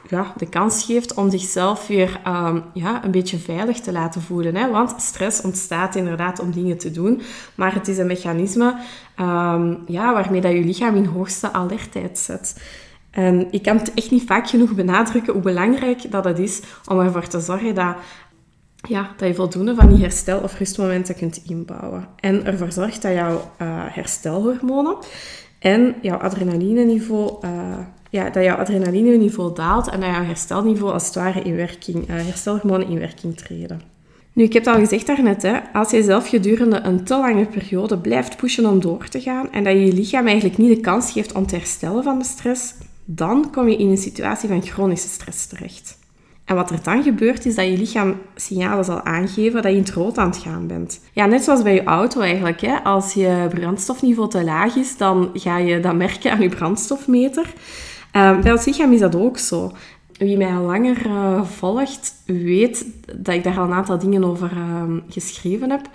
ja, 0.09 0.33
de 0.37 0.49
kans 0.49 0.85
geeft 0.85 1.15
om 1.15 1.31
zichzelf 1.31 1.87
weer 1.87 2.21
um, 2.27 2.63
ja, 2.75 3.05
een 3.05 3.11
beetje 3.11 3.39
veilig 3.39 3.81
te 3.81 3.93
laten 3.93 4.23
voelen. 4.23 4.55
Hè? 4.55 4.71
Want 4.71 4.95
stress 5.01 5.41
ontstaat 5.41 5.95
inderdaad 5.95 6.41
om 6.41 6.51
dingen 6.51 6.79
te 6.79 6.91
doen, 6.91 7.23
maar 7.55 7.75
het 7.75 7.89
is 7.89 7.99
een 7.99 8.07
mechanisme 8.07 8.75
um, 9.21 9.79
ja, 9.87 10.13
waarmee 10.13 10.41
dat 10.41 10.53
je 10.53 10.65
lichaam 10.65 10.97
in 10.97 11.05
hoogste 11.05 11.53
alertheid 11.53 12.19
zet. 12.19 12.63
En 13.11 13.53
ik 13.53 13.63
kan 13.63 13.77
het 13.77 13.95
echt 13.95 14.11
niet 14.11 14.27
vaak 14.27 14.49
genoeg 14.49 14.75
benadrukken 14.75 15.33
hoe 15.33 15.43
belangrijk 15.43 16.11
dat 16.11 16.25
het 16.25 16.39
is 16.39 16.61
om 16.87 17.01
ervoor 17.01 17.27
te 17.27 17.41
zorgen 17.41 17.75
dat, 17.75 17.97
ja, 18.89 19.11
dat 19.17 19.29
je 19.29 19.35
voldoende 19.35 19.75
van 19.75 19.89
die 19.89 20.03
herstel- 20.03 20.41
of 20.41 20.59
rustmomenten 20.59 21.15
kunt 21.15 21.43
inbouwen. 21.47 22.09
En 22.17 22.47
ervoor 22.47 22.73
zorgt 22.73 23.03
dat 23.03 23.13
jouw 23.13 23.35
uh, 23.35 23.69
herstelhormonen 23.69 24.97
en 25.59 25.95
jouw 26.03 26.19
adrenaline-niveau... 26.19 27.47
Uh, 27.47 27.51
ja, 28.13 28.31
dat 28.31 28.45
jouw 28.45 28.57
adrenaline-niveau 28.57 29.55
daalt 29.55 29.89
en 29.89 30.01
dat 30.01 30.11
jouw 30.11 30.25
herstelniveau 30.25 30.93
als 30.93 31.07
het 31.07 31.15
ware 31.15 31.43
in 31.43 31.57
werking, 31.57 32.09
uh, 32.09 32.17
herstelhormonen 32.17 32.89
in 32.89 32.99
werking 32.99 33.37
treden. 33.37 33.81
Nu, 34.33 34.45
ik 34.45 34.53
heb 34.53 34.65
het 34.65 34.75
al 34.75 34.81
gezegd 34.81 35.07
daarnet, 35.07 35.43
hè, 35.43 35.59
als 35.73 35.91
je 35.91 36.03
zelf 36.03 36.29
gedurende 36.29 36.81
een 36.83 37.05
te 37.05 37.17
lange 37.17 37.47
periode 37.47 37.99
blijft 37.99 38.37
pushen 38.37 38.67
om 38.67 38.81
door 38.81 39.09
te 39.09 39.21
gaan 39.21 39.53
en 39.53 39.65
dat 39.65 39.73
je 39.73 39.85
je 39.85 39.93
lichaam 39.93 40.27
eigenlijk 40.27 40.59
niet 40.59 40.77
de 40.77 40.81
kans 40.81 41.13
geeft 41.13 41.33
om 41.33 41.47
te 41.47 41.57
herstellen 41.57 42.03
van 42.03 42.19
de 42.19 42.25
stress, 42.25 42.75
dan 43.05 43.51
kom 43.51 43.69
je 43.69 43.77
in 43.77 43.89
een 43.89 43.99
situatie 43.99 44.49
van 44.49 44.63
chronische 44.63 45.09
stress 45.09 45.47
terecht. 45.47 45.99
En 46.45 46.55
wat 46.55 46.71
er 46.71 46.83
dan 46.83 47.03
gebeurt, 47.03 47.47
is 47.47 47.55
dat 47.55 47.67
je 47.67 47.79
lichaam 47.79 48.21
signalen 48.35 48.85
zal 48.85 49.03
aangeven 49.03 49.63
dat 49.63 49.71
je 49.71 49.77
in 49.79 49.85
het 49.85 49.93
rood 49.93 50.19
aan 50.19 50.29
het 50.31 50.37
gaan 50.37 50.67
bent. 50.67 51.01
Ja, 51.13 51.27
net 51.27 51.43
zoals 51.43 51.63
bij 51.63 51.75
je 51.75 51.85
auto 51.85 52.21
eigenlijk. 52.21 52.61
Hè. 52.61 52.77
Als 52.77 53.13
je 53.13 53.47
brandstofniveau 53.51 54.31
te 54.31 54.45
laag 54.45 54.77
is, 54.77 54.97
dan 54.97 55.31
ga 55.35 55.59
je 55.59 55.81
dat 55.81 55.95
merken 55.95 56.33
aan 56.33 56.41
je 56.41 56.49
brandstofmeter. 56.49 57.55
Uh, 58.13 58.41
bij 58.41 58.53
ons 58.53 58.65
lichaam 58.65 58.93
is 58.93 59.01
dat 59.01 59.15
ook 59.15 59.39
zo. 59.39 59.73
Wie 60.19 60.37
mij 60.37 60.55
al 60.55 60.63
langer 60.63 61.07
uh, 61.07 61.45
volgt, 61.45 62.15
weet 62.27 62.87
dat 63.17 63.35
ik 63.35 63.45
daar 63.45 63.59
al 63.59 63.65
een 63.65 63.73
aantal 63.73 63.99
dingen 63.99 64.25
over 64.25 64.51
uh, 64.57 64.83
geschreven 65.09 65.71
heb. 65.71 65.89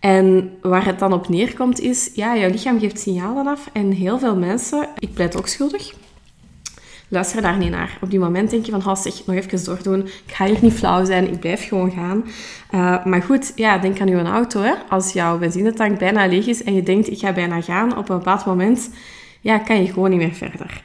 En 0.00 0.50
waar 0.62 0.84
het 0.84 0.98
dan 0.98 1.12
op 1.12 1.28
neerkomt 1.28 1.80
is, 1.80 2.10
ja, 2.14 2.36
jouw 2.36 2.50
lichaam 2.50 2.80
geeft 2.80 3.00
signalen 3.00 3.46
af 3.46 3.70
en 3.72 3.90
heel 3.90 4.18
veel 4.18 4.36
mensen, 4.36 4.88
ik 4.98 5.14
pleit 5.14 5.36
ook 5.36 5.48
schuldig, 5.48 5.94
luisteren 7.08 7.42
daar 7.42 7.58
niet 7.58 7.70
naar. 7.70 7.98
Op 8.00 8.10
die 8.10 8.18
moment 8.18 8.50
denk 8.50 8.66
je 8.66 8.72
van, 8.72 8.86
oh, 8.86 8.94
zeg, 8.94 9.26
nog 9.26 9.36
even 9.36 9.64
doordoen. 9.64 10.00
Ik 10.06 10.34
ga 10.34 10.44
hier 10.44 10.58
niet 10.60 10.72
flauw 10.72 11.04
zijn, 11.04 11.32
ik 11.32 11.40
blijf 11.40 11.68
gewoon 11.68 11.90
gaan. 11.90 12.24
Uh, 12.74 13.04
maar 13.04 13.22
goed, 13.22 13.52
ja, 13.54 13.78
denk 13.78 14.00
aan 14.00 14.08
je 14.08 14.22
auto. 14.22 14.60
Hè. 14.60 14.72
Als 14.88 15.12
jouw 15.12 15.38
benzinetank 15.38 15.98
bijna 15.98 16.26
leeg 16.26 16.46
is 16.46 16.62
en 16.64 16.74
je 16.74 16.82
denkt, 16.82 17.10
ik 17.10 17.18
ga 17.18 17.32
bijna 17.32 17.60
gaan, 17.60 17.96
op 17.96 18.08
een 18.08 18.18
bepaald 18.18 18.44
moment 18.44 18.90
ja, 19.40 19.58
kan 19.58 19.82
je 19.82 19.92
gewoon 19.92 20.10
niet 20.10 20.18
meer 20.18 20.34
verder. 20.34 20.82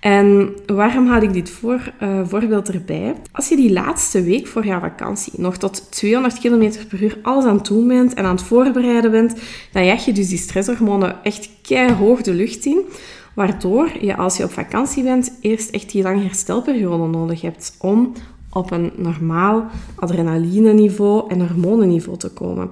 En 0.00 0.56
waarom 0.66 1.06
haal 1.06 1.22
ik 1.22 1.32
dit 1.32 1.50
voor, 1.50 1.92
uh, 2.02 2.20
voorbeeld 2.24 2.68
erbij? 2.68 3.14
Als 3.32 3.48
je 3.48 3.56
die 3.56 3.72
laatste 3.72 4.22
week 4.22 4.46
voor 4.46 4.66
jouw 4.66 4.80
vakantie 4.80 5.32
nog 5.36 5.56
tot 5.56 5.92
200 5.92 6.38
km 6.38 6.72
per 6.88 7.02
uur 7.02 7.18
alles 7.22 7.44
aan 7.44 7.56
het 7.56 7.66
doen 7.66 7.88
bent 7.88 8.14
en 8.14 8.24
aan 8.24 8.36
het 8.36 8.44
voorbereiden 8.44 9.10
bent, 9.10 9.34
dan 9.72 9.84
jag 9.84 10.04
je 10.04 10.12
dus 10.12 10.28
die 10.28 10.38
stresshormonen 10.38 11.24
echt 11.24 11.50
keihard 11.62 12.24
de 12.24 12.34
lucht 12.34 12.64
in. 12.64 12.80
Waardoor 13.34 13.90
je 14.00 14.16
als 14.16 14.36
je 14.36 14.44
op 14.44 14.52
vakantie 14.52 15.02
bent 15.02 15.38
eerst 15.40 15.70
echt 15.70 15.90
die 15.90 16.02
lange 16.02 16.22
herstelperiode 16.22 17.06
nodig 17.06 17.40
hebt 17.40 17.76
om 17.78 18.12
op 18.52 18.70
een 18.70 18.92
normaal 18.96 19.66
adrenaline-niveau 19.94 21.30
en 21.30 21.40
hormonenniveau 21.46 22.18
te 22.18 22.30
komen. 22.30 22.70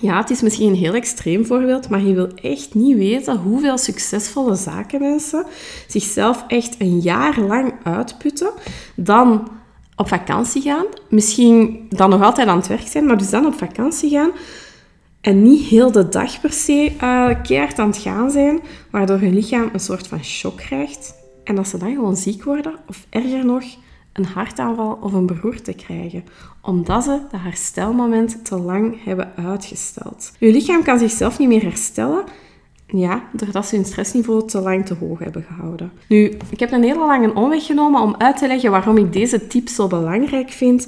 Ja, 0.00 0.20
het 0.20 0.30
is 0.30 0.42
misschien 0.42 0.68
een 0.68 0.74
heel 0.74 0.94
extreem 0.94 1.46
voorbeeld, 1.46 1.88
maar 1.88 2.02
je 2.02 2.14
wil 2.14 2.28
echt 2.34 2.74
niet 2.74 2.96
weten 2.96 3.36
hoeveel 3.36 3.78
succesvolle 3.78 4.54
zakenmensen 4.54 5.46
zichzelf 5.88 6.44
echt 6.48 6.74
een 6.78 7.00
jaar 7.00 7.40
lang 7.40 7.72
uitputten, 7.82 8.50
dan 8.96 9.48
op 9.96 10.08
vakantie 10.08 10.62
gaan, 10.62 10.86
misschien 11.08 11.86
dan 11.88 12.10
nog 12.10 12.22
altijd 12.22 12.48
aan 12.48 12.58
het 12.58 12.66
werk 12.66 12.88
zijn, 12.88 13.06
maar 13.06 13.18
dus 13.18 13.30
dan 13.30 13.46
op 13.46 13.54
vakantie 13.54 14.10
gaan 14.10 14.30
en 15.20 15.42
niet 15.42 15.66
heel 15.66 15.92
de 15.92 16.08
dag 16.08 16.40
per 16.40 16.52
se 16.52 16.92
uh, 16.96 17.68
aan 17.76 17.88
het 17.88 17.96
gaan 17.96 18.30
zijn, 18.30 18.60
waardoor 18.90 19.18
hun 19.18 19.34
lichaam 19.34 19.70
een 19.72 19.80
soort 19.80 20.06
van 20.06 20.24
shock 20.24 20.56
krijgt 20.56 21.14
en 21.44 21.54
dat 21.54 21.68
ze 21.68 21.78
dan 21.78 21.94
gewoon 21.94 22.16
ziek 22.16 22.44
worden, 22.44 22.74
of 22.88 23.06
erger 23.10 23.44
nog, 23.44 23.64
een 24.14 24.24
hartaanval 24.24 24.98
of 25.00 25.12
een 25.12 25.26
beroerte 25.26 25.72
krijgen, 25.72 26.24
omdat 26.62 27.04
ze 27.04 27.20
dat 27.30 27.40
herstelmoment 27.40 28.44
te 28.44 28.56
lang 28.56 29.04
hebben 29.04 29.32
uitgesteld. 29.36 30.32
Je 30.38 30.52
lichaam 30.52 30.82
kan 30.82 30.98
zichzelf 30.98 31.38
niet 31.38 31.48
meer 31.48 31.62
herstellen, 31.62 32.24
ja, 32.86 33.22
doordat 33.32 33.66
ze 33.66 33.76
hun 33.76 33.84
stressniveau 33.84 34.46
te 34.46 34.60
lang 34.60 34.86
te 34.86 34.94
hoog 34.94 35.18
hebben 35.18 35.42
gehouden. 35.42 35.92
Nu, 36.08 36.38
ik 36.50 36.60
heb 36.60 36.72
een 36.72 36.82
hele 36.82 37.06
lange 37.06 37.34
omweg 37.34 37.66
genomen 37.66 38.00
om 38.00 38.14
uit 38.18 38.36
te 38.36 38.46
leggen 38.46 38.70
waarom 38.70 38.96
ik 38.96 39.12
deze 39.12 39.46
tip 39.46 39.68
zo 39.68 39.86
belangrijk 39.86 40.50
vind. 40.50 40.86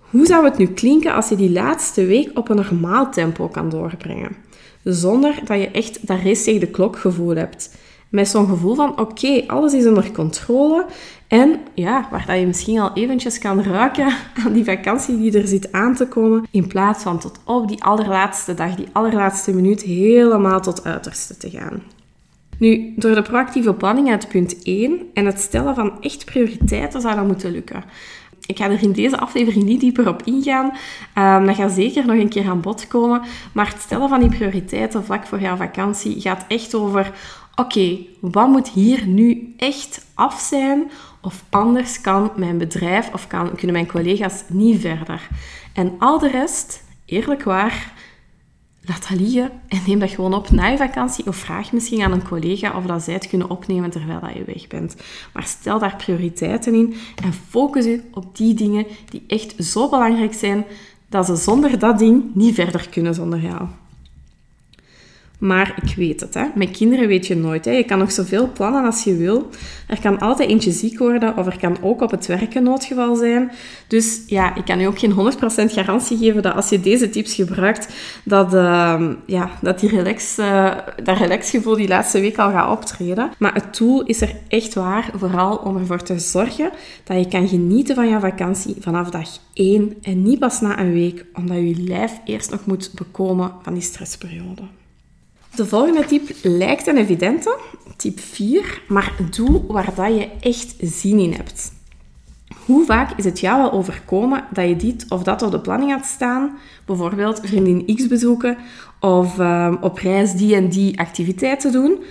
Hoe 0.00 0.26
zou 0.26 0.44
het 0.44 0.58
nu 0.58 0.66
klinken 0.66 1.14
als 1.14 1.28
je 1.28 1.36
die 1.36 1.50
laatste 1.50 2.04
week 2.04 2.38
op 2.38 2.48
een 2.48 2.56
normaal 2.56 3.10
tempo 3.10 3.48
kan 3.48 3.68
doorbrengen? 3.68 4.36
Zonder 4.82 5.40
dat 5.44 5.60
je 5.60 5.70
echt 5.70 6.06
dat 6.06 6.18
race 6.24 6.44
tegen 6.44 6.60
de 6.60 6.66
klok 6.66 6.98
gevoel 6.98 7.36
hebt. 7.36 7.76
Met 8.08 8.28
zo'n 8.28 8.48
gevoel 8.48 8.74
van, 8.74 8.98
oké, 9.00 9.44
alles 9.46 9.72
is 9.72 9.86
onder 9.86 10.12
controle. 10.12 10.86
En 11.26 11.60
ja, 11.74 12.08
waar 12.10 12.24
dat 12.26 12.38
je 12.38 12.46
misschien 12.46 12.78
al 12.78 12.90
eventjes 12.94 13.38
kan 13.38 13.62
ruiken 13.62 14.14
aan 14.44 14.52
die 14.52 14.64
vakantie 14.64 15.18
die 15.18 15.38
er 15.38 15.48
zit 15.48 15.72
aan 15.72 15.94
te 15.94 16.06
komen. 16.06 16.46
In 16.50 16.66
plaats 16.66 17.02
van 17.02 17.18
tot 17.18 17.40
op 17.44 17.68
die 17.68 17.82
allerlaatste 17.82 18.54
dag, 18.54 18.74
die 18.74 18.88
allerlaatste 18.92 19.54
minuut, 19.54 19.82
helemaal 19.82 20.60
tot 20.60 20.84
uiterste 20.84 21.36
te 21.36 21.50
gaan. 21.50 21.82
Nu, 22.58 22.92
door 22.96 23.14
de 23.14 23.22
proactieve 23.22 23.74
planning 23.74 24.10
uit 24.10 24.28
punt 24.28 24.62
1 24.62 25.00
en 25.14 25.26
het 25.26 25.40
stellen 25.40 25.74
van 25.74 26.02
echt 26.02 26.24
prioriteiten 26.24 27.00
zou 27.00 27.14
dat 27.14 27.26
moeten 27.26 27.50
lukken. 27.50 27.84
Ik 28.46 28.56
ga 28.56 28.70
er 28.70 28.82
in 28.82 28.92
deze 28.92 29.18
aflevering 29.18 29.64
niet 29.64 29.80
dieper 29.80 30.08
op 30.08 30.22
ingaan. 30.22 30.72
Um, 31.18 31.46
dat 31.46 31.56
gaat 31.56 31.72
zeker 31.72 32.06
nog 32.06 32.16
een 32.16 32.28
keer 32.28 32.48
aan 32.48 32.60
bod 32.60 32.86
komen. 32.86 33.22
Maar 33.52 33.68
het 33.68 33.80
stellen 33.80 34.08
van 34.08 34.20
die 34.20 34.28
prioriteiten 34.28 35.04
vlak 35.04 35.26
voor 35.26 35.40
jouw 35.40 35.56
vakantie 35.56 36.20
gaat 36.20 36.44
echt 36.48 36.74
over... 36.74 37.12
Oké, 37.60 37.98
wat 38.20 38.48
moet 38.48 38.68
hier 38.68 39.06
nu 39.06 39.54
echt 39.56 40.06
af 40.14 40.40
zijn? 40.40 40.90
Of 41.20 41.44
anders 41.50 42.00
kan 42.00 42.30
mijn 42.36 42.58
bedrijf 42.58 43.12
of 43.12 43.26
kan, 43.26 43.54
kunnen 43.54 43.72
mijn 43.72 43.86
collega's 43.86 44.42
niet 44.48 44.80
verder. 44.80 45.28
En 45.72 45.92
al 45.98 46.18
de 46.18 46.30
rest, 46.30 46.84
eerlijk 47.04 47.42
waar, 47.42 47.92
laat 48.80 49.08
dat 49.08 49.18
liggen 49.18 49.50
en 49.68 49.80
neem 49.86 49.98
dat 49.98 50.10
gewoon 50.10 50.34
op 50.34 50.50
na 50.50 50.66
je 50.66 50.76
vakantie. 50.76 51.26
Of 51.26 51.36
vraag 51.36 51.72
misschien 51.72 52.02
aan 52.02 52.12
een 52.12 52.28
collega 52.28 52.76
of 52.76 52.84
dat 52.84 53.02
zij 53.02 53.14
het 53.14 53.28
kunnen 53.28 53.50
opnemen 53.50 53.90
terwijl 53.90 54.20
dat 54.20 54.34
je 54.34 54.44
weg 54.44 54.66
bent. 54.66 54.96
Maar 55.32 55.44
stel 55.46 55.78
daar 55.78 55.96
prioriteiten 55.96 56.74
in 56.74 56.94
en 57.24 57.32
focus 57.32 57.84
je 57.84 58.00
op 58.12 58.36
die 58.36 58.54
dingen 58.54 58.86
die 59.08 59.24
echt 59.26 59.54
zo 59.64 59.88
belangrijk 59.88 60.34
zijn 60.34 60.64
dat 61.08 61.26
ze 61.26 61.36
zonder 61.36 61.78
dat 61.78 61.98
ding 61.98 62.24
niet 62.34 62.54
verder 62.54 62.88
kunnen 62.88 63.14
zonder 63.14 63.40
jou. 63.40 63.68
Maar 65.38 65.78
ik 65.82 65.94
weet 65.96 66.20
het, 66.20 66.34
hè. 66.34 66.44
met 66.54 66.70
kinderen 66.70 67.08
weet 67.08 67.26
je 67.26 67.36
nooit. 67.36 67.64
Hè. 67.64 67.70
Je 67.70 67.84
kan 67.84 67.98
nog 67.98 68.12
zoveel 68.12 68.52
plannen 68.52 68.84
als 68.84 69.04
je 69.04 69.16
wil. 69.16 69.48
Er 69.86 70.00
kan 70.00 70.18
altijd 70.18 70.48
eentje 70.48 70.70
ziek 70.70 70.98
worden 70.98 71.36
of 71.36 71.46
er 71.46 71.58
kan 71.58 71.76
ook 71.82 72.00
op 72.00 72.10
het 72.10 72.26
werk 72.26 72.54
een 72.54 72.62
noodgeval 72.62 73.16
zijn. 73.16 73.50
Dus 73.88 74.22
ja, 74.26 74.54
ik 74.54 74.64
kan 74.64 74.78
je 74.78 74.86
ook 74.88 74.98
geen 74.98 75.32
100% 75.70 75.72
garantie 75.72 76.18
geven 76.18 76.42
dat 76.42 76.54
als 76.54 76.68
je 76.68 76.80
deze 76.80 77.10
tips 77.10 77.34
gebruikt, 77.34 77.88
dat, 78.24 78.54
uh, 78.54 79.02
ja, 79.26 79.50
dat 79.60 79.80
die 79.80 79.88
relax, 79.90 80.38
uh, 80.38 80.76
dat 81.02 81.18
relaxgevoel 81.18 81.76
die 81.76 81.88
laatste 81.88 82.20
week 82.20 82.38
al 82.38 82.50
gaat 82.50 82.70
optreden. 82.70 83.30
Maar 83.38 83.54
het 83.54 83.74
tool 83.74 84.02
is 84.02 84.20
er 84.20 84.34
echt 84.48 84.74
waar, 84.74 85.10
vooral 85.14 85.56
om 85.56 85.76
ervoor 85.76 86.02
te 86.02 86.18
zorgen 86.18 86.70
dat 87.04 87.18
je 87.18 87.28
kan 87.28 87.48
genieten 87.48 87.94
van 87.94 88.08
je 88.08 88.20
vakantie 88.20 88.76
vanaf 88.80 89.10
dag 89.10 89.28
1 89.52 89.96
en 90.02 90.22
niet 90.22 90.38
pas 90.38 90.60
na 90.60 90.80
een 90.80 90.92
week, 90.92 91.24
omdat 91.34 91.56
je 91.56 91.74
lijf 91.76 92.12
eerst 92.24 92.50
nog 92.50 92.66
moet 92.66 92.90
bekomen 92.94 93.52
van 93.62 93.72
die 93.72 93.82
stressperiode. 93.82 94.62
De 95.54 95.66
volgende 95.66 96.04
tip 96.04 96.30
lijkt 96.42 96.86
een 96.86 96.96
evidente, 96.96 97.58
tip 97.96 98.20
4, 98.20 98.82
maar 98.88 99.12
doe 99.30 99.62
waar 99.66 99.94
dat 99.94 100.14
je 100.14 100.28
echt 100.40 100.74
zin 100.80 101.18
in 101.18 101.32
hebt. 101.32 101.72
Hoe 102.64 102.84
vaak 102.84 103.18
is 103.18 103.24
het 103.24 103.40
jou 103.40 103.62
al 103.62 103.72
overkomen 103.72 104.44
dat 104.52 104.68
je 104.68 104.76
dit 104.76 105.06
of 105.08 105.22
dat 105.22 105.42
op 105.42 105.50
de 105.50 105.60
planning 105.60 105.90
had 105.90 106.04
staan? 106.04 106.58
Bijvoorbeeld 106.84 107.40
vriendin 107.42 107.96
X 107.96 108.06
bezoeken 108.06 108.58
of 109.00 109.38
uh, 109.38 109.74
op 109.80 109.98
reis 109.98 110.32
die 110.32 110.54
en 110.54 110.68
die 110.68 110.98
activiteiten 110.98 111.72
doen. 111.72 112.02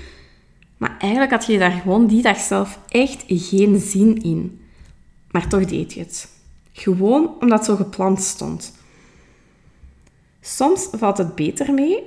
Maar 0.78 0.96
eigenlijk 1.00 1.32
had 1.32 1.46
je 1.46 1.58
daar 1.58 1.72
gewoon 1.72 2.08
die 2.08 2.22
dag 2.22 2.38
zelf 2.38 2.80
echt 2.88 3.24
geen 3.28 3.80
zin 3.80 4.24
in. 4.24 4.60
Maar 5.32 5.48
toch 5.48 5.66
deed 5.66 5.94
je 5.94 6.00
het. 6.00 6.30
Gewoon 6.72 7.36
omdat 7.40 7.58
het 7.58 7.68
zo 7.68 7.76
gepland 7.76 8.22
stond. 8.22 8.74
Soms 10.42 10.88
valt 10.92 11.18
het 11.18 11.36
beter 11.36 11.74
mee 11.74 12.04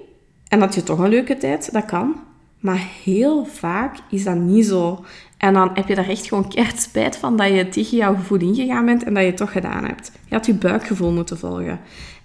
en 0.51 0.61
had 0.61 0.75
je 0.75 0.83
toch 0.83 0.99
een 0.99 1.09
leuke 1.09 1.37
tijd, 1.37 1.73
dat 1.73 1.85
kan. 1.85 2.15
Maar 2.61 2.89
heel 3.05 3.45
vaak 3.45 3.97
is 4.11 4.25
dat 4.25 4.37
niet 4.37 4.67
zo. 4.67 5.05
En 5.37 5.55
dan 5.55 5.71
heb 5.75 5.89
je 5.89 5.95
daar 5.95 6.09
echt 6.09 6.27
gewoon 6.27 6.49
keihard 6.49 6.81
spijt 6.81 7.17
van 7.17 7.37
dat 7.37 7.49
je 7.49 7.69
tegen 7.69 7.97
jouw 7.97 8.15
gevoel 8.15 8.39
ingegaan 8.39 8.85
bent 8.85 9.05
en 9.05 9.15
dat 9.15 9.23
je 9.23 9.29
het 9.29 9.37
toch 9.37 9.53
gedaan 9.53 9.85
hebt. 9.85 10.13
Je 10.29 10.35
had 10.35 10.47
je 10.47 10.55
buikgevoel 10.55 11.13
moeten 11.13 11.39
volgen. 11.39 11.81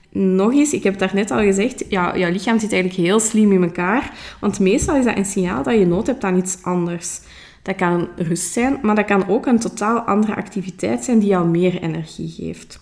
Nog 0.10 0.53
eens, 0.53 0.74
ik 0.74 0.84
heb 0.84 1.00
het 1.00 1.01
daarnet 1.01 1.32
al 1.32 1.39
gezegd, 1.39 1.86
ja, 1.89 2.17
jouw 2.17 2.32
lichaam 2.32 2.60
zit 2.60 2.72
eigenlijk 2.74 3.03
heel 3.08 3.20
slim 3.20 3.51
in 3.51 3.63
elkaar. 3.63 4.12
Want 4.39 4.60
meestal 4.60 4.96
is 4.96 5.05
dat 5.05 5.17
een 5.17 5.25
signaal 5.25 5.63
dat 5.63 5.79
je 5.79 5.86
nood 5.86 6.08
hebt 6.08 6.24
aan 6.24 6.38
iets 6.38 6.58
anders. 6.63 7.20
Dat 7.62 7.75
kan 7.75 8.08
rust 8.15 8.51
zijn, 8.51 8.79
maar 8.82 8.96
dat 8.96 9.05
kan 9.05 9.27
ook 9.27 9.46
een 9.46 9.60
totaal 9.60 10.00
andere 10.00 10.36
activiteit 10.36 11.03
zijn 11.03 11.20
die 11.20 11.29
jou 11.29 11.48
meer 11.48 11.82
energie 11.82 12.29
geeft. 12.29 12.79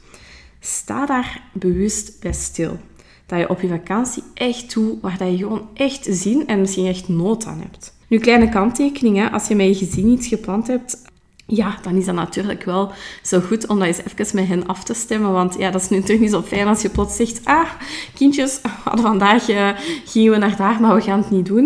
Sta 0.59 1.05
daar 1.05 1.41
bewust 1.53 2.19
bij 2.19 2.33
stil 2.33 2.77
dat 3.25 3.39
je 3.39 3.49
op 3.49 3.61
je 3.61 3.67
vakantie 3.67 4.23
echt 4.33 4.73
doet 4.73 5.01
waar 5.01 5.17
dat 5.17 5.29
je 5.29 5.37
gewoon 5.37 5.67
echt 5.73 6.07
zin 6.09 6.47
en 6.47 6.59
misschien 6.59 6.85
echt 6.85 7.07
nood 7.07 7.45
aan 7.45 7.59
hebt. 7.59 7.93
Nu, 8.07 8.19
kleine 8.19 8.49
kanttekeningen. 8.49 9.31
Als 9.31 9.47
je 9.47 9.55
met 9.55 9.79
je 9.79 9.85
gezin 9.85 10.07
iets 10.07 10.27
gepland 10.27 10.67
hebt, 10.67 11.01
ja, 11.45 11.77
dan 11.81 11.95
is 11.95 12.05
dat 12.05 12.15
natuurlijk 12.15 12.63
wel 12.63 12.91
zo 13.23 13.39
goed 13.39 13.67
om 13.67 13.79
dat 13.79 13.87
eens 13.87 14.01
even 14.05 14.35
met 14.35 14.47
hen 14.47 14.65
af 14.67 14.83
te 14.83 14.93
stemmen. 14.93 15.31
Want 15.31 15.55
ja, 15.57 15.71
dat 15.71 15.81
is 15.81 15.89
nu 15.89 15.95
natuurlijk 15.95 16.23
niet 16.23 16.31
zo 16.31 16.41
fijn 16.41 16.67
als 16.67 16.81
je 16.81 16.89
plots 16.89 17.15
zegt... 17.15 17.41
Ah, 17.43 17.69
kindjes, 18.13 18.59
vandaag 18.83 19.49
uh, 19.49 19.69
gingen 20.05 20.31
we 20.31 20.37
naar 20.37 20.57
daar, 20.57 20.81
maar 20.81 20.95
we 20.95 21.01
gaan 21.01 21.19
het 21.19 21.31
niet 21.31 21.45
doen. 21.45 21.65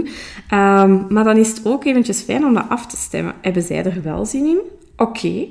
Um, 0.53 1.05
maar 1.10 1.23
dan 1.23 1.38
is 1.38 1.49
het 1.49 1.62
ook 1.63 1.86
eventjes 1.86 2.21
fijn 2.21 2.45
om 2.45 2.53
dat 2.53 2.69
af 2.69 2.88
te 2.88 2.97
stemmen. 2.97 3.36
Hebben 3.41 3.63
zij 3.63 3.84
er 3.84 4.03
wel 4.03 4.25
zin 4.25 4.45
in? 4.45 4.60
Oké. 4.95 5.47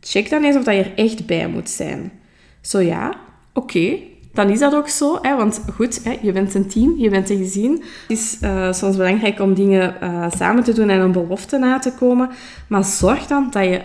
Check 0.00 0.30
dan 0.30 0.44
eens 0.44 0.56
of 0.56 0.64
dat 0.64 0.74
je 0.74 0.82
er 0.82 0.94
echt 0.94 1.26
bij 1.26 1.48
moet 1.48 1.70
zijn. 1.70 2.12
Zo 2.60 2.80
ja, 2.80 3.14
oké 3.52 3.98
dan 4.32 4.48
is 4.48 4.58
dat 4.58 4.74
ook 4.74 4.88
zo. 4.88 5.18
Hè? 5.22 5.36
Want 5.36 5.64
goed, 5.74 6.04
hè, 6.04 6.18
je 6.22 6.32
bent 6.32 6.54
een 6.54 6.68
team, 6.68 6.94
je 6.98 7.10
bent 7.10 7.30
een 7.30 7.38
gezin. 7.38 7.72
Het 7.72 8.18
is 8.18 8.38
uh, 8.42 8.72
soms 8.72 8.96
belangrijk 8.96 9.40
om 9.40 9.54
dingen 9.54 9.96
uh, 10.02 10.30
samen 10.30 10.64
te 10.64 10.72
doen 10.72 10.88
en 10.88 11.00
een 11.00 11.12
belofte 11.12 11.58
na 11.58 11.78
te 11.78 11.92
komen. 11.92 12.30
Maar 12.68 12.84
zorg 12.84 13.26
dan 13.26 13.48
dat 13.50 13.64
je 13.64 13.82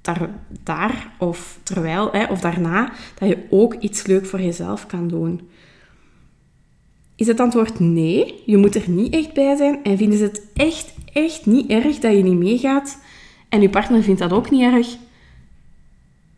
daar, 0.00 0.28
daar 0.62 1.12
of 1.18 1.58
terwijl 1.62 2.08
hè, 2.12 2.24
of 2.24 2.40
daarna, 2.40 2.92
dat 3.18 3.28
je 3.28 3.46
ook 3.50 3.74
iets 3.74 4.06
leuk 4.06 4.26
voor 4.26 4.40
jezelf 4.40 4.86
kan 4.86 5.08
doen. 5.08 5.48
Is 7.16 7.26
het 7.26 7.40
antwoord 7.40 7.80
nee, 7.80 8.42
je 8.46 8.56
moet 8.56 8.74
er 8.74 8.90
niet 8.90 9.14
echt 9.14 9.32
bij 9.32 9.56
zijn 9.56 9.82
en 9.82 9.96
vinden 9.96 10.18
ze 10.18 10.24
het 10.24 10.42
echt, 10.54 10.94
echt 11.12 11.46
niet 11.46 11.70
erg 11.70 11.98
dat 11.98 12.12
je 12.12 12.22
niet 12.22 12.38
meegaat 12.38 12.98
en 13.48 13.60
je 13.60 13.70
partner 13.70 14.02
vindt 14.02 14.20
dat 14.20 14.32
ook 14.32 14.50
niet 14.50 14.62
erg, 14.62 14.96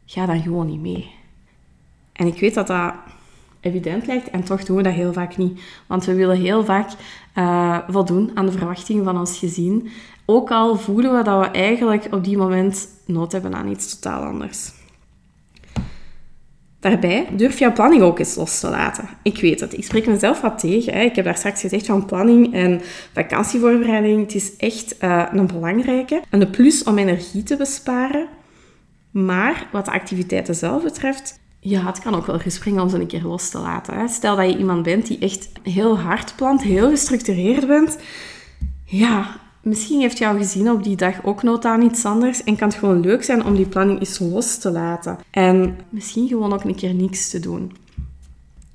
ga 0.07 0.27
dan 0.27 0.43
gewoon 0.43 0.67
niet 0.67 0.81
mee. 0.81 1.11
En 2.13 2.27
ik 2.27 2.41
weet 2.41 2.55
dat 2.55 2.67
dat 2.67 2.95
evident 3.61 4.07
lijkt. 4.07 4.31
En 4.31 4.45
toch 4.45 4.65
doen 4.65 4.77
we 4.77 4.83
dat 4.83 4.93
heel 4.93 5.13
vaak 5.13 5.37
niet. 5.37 5.61
Want 5.87 6.05
we 6.05 6.15
willen 6.15 6.41
heel 6.41 6.65
vaak 6.65 6.91
uh, 7.35 7.79
voldoen 7.89 8.31
aan 8.35 8.47
de 8.47 8.53
verwachtingen 8.53 9.05
van 9.05 9.19
ons 9.19 9.39
gezin. 9.39 9.89
Ook 10.27 10.51
al 10.51 10.77
voelen 10.77 11.17
we 11.17 11.23
dat 11.23 11.41
we 11.41 11.51
eigenlijk 11.51 12.09
op 12.11 12.25
die 12.25 12.37
moment 12.37 12.89
nood 13.07 13.33
hebben 13.33 13.55
aan 13.55 13.69
iets 13.69 13.99
totaal 13.99 14.23
anders. 14.23 14.73
Daarbij 16.81 17.29
durf 17.33 17.59
jouw 17.59 17.73
planning 17.73 18.03
ook 18.03 18.19
eens 18.19 18.35
los 18.35 18.61
te 18.61 18.69
laten. 18.69 19.09
Ik 19.23 19.41
weet 19.41 19.61
het, 19.61 19.77
ik 19.77 19.85
spreek 19.85 20.07
mezelf 20.07 20.41
wat 20.41 20.59
tegen. 20.59 20.93
Hè. 20.93 21.01
Ik 21.01 21.17
heb 21.17 21.25
daar 21.25 21.37
straks 21.37 21.61
gezegd 21.61 21.87
van 21.87 22.07
planning 22.07 22.55
en 22.55 22.81
vakantievoorbereiding. 23.13 24.21
Het 24.21 24.35
is 24.35 24.57
echt 24.57 24.97
uh, 25.03 25.27
een 25.33 25.47
belangrijke. 25.47 26.23
En 26.31 26.39
de 26.39 26.47
plus 26.47 26.83
om 26.83 26.99
energie 26.99 27.43
te 27.43 27.57
besparen. 27.57 28.29
Maar 29.11 29.69
wat 29.73 29.85
de 29.85 29.91
activiteiten 29.91 30.55
zelf 30.55 30.83
betreft, 30.83 31.40
ja, 31.61 31.87
het 31.87 31.99
kan 31.99 32.15
ook 32.15 32.27
wel 32.27 32.39
gespringen 32.39 32.83
om 32.83 32.89
ze 32.89 33.01
een 33.01 33.07
keer 33.07 33.23
los 33.23 33.49
te 33.49 33.59
laten. 33.59 33.95
Hè. 33.95 34.09
Stel 34.09 34.37
dat 34.37 34.51
je 34.51 34.59
iemand 34.59 34.83
bent 34.83 35.07
die 35.07 35.19
echt 35.19 35.49
heel 35.63 35.99
hard 35.99 36.33
plant, 36.37 36.63
heel 36.63 36.91
gestructureerd 36.91 37.67
bent. 37.67 37.99
Ja, 38.85 39.37
misschien 39.63 40.01
heeft 40.01 40.19
jouw 40.19 40.37
gezin 40.37 40.71
op 40.71 40.85
die 40.85 40.97
dag 40.97 41.25
ook 41.25 41.43
nood 41.43 41.65
aan 41.65 41.83
iets 41.83 42.05
anders. 42.05 42.45
En 42.45 42.57
kan 42.57 42.69
het 42.69 42.79
gewoon 42.79 43.01
leuk 43.01 43.23
zijn 43.23 43.45
om 43.45 43.55
die 43.55 43.67
planning 43.67 43.99
eens 43.99 44.19
los 44.19 44.59
te 44.59 44.71
laten. 44.71 45.19
En 45.31 45.79
misschien 45.89 46.29
gewoon 46.29 46.53
ook 46.53 46.65
een 46.65 46.75
keer 46.75 46.95
niks 46.95 47.31
te 47.31 47.41
doen. 47.41 47.73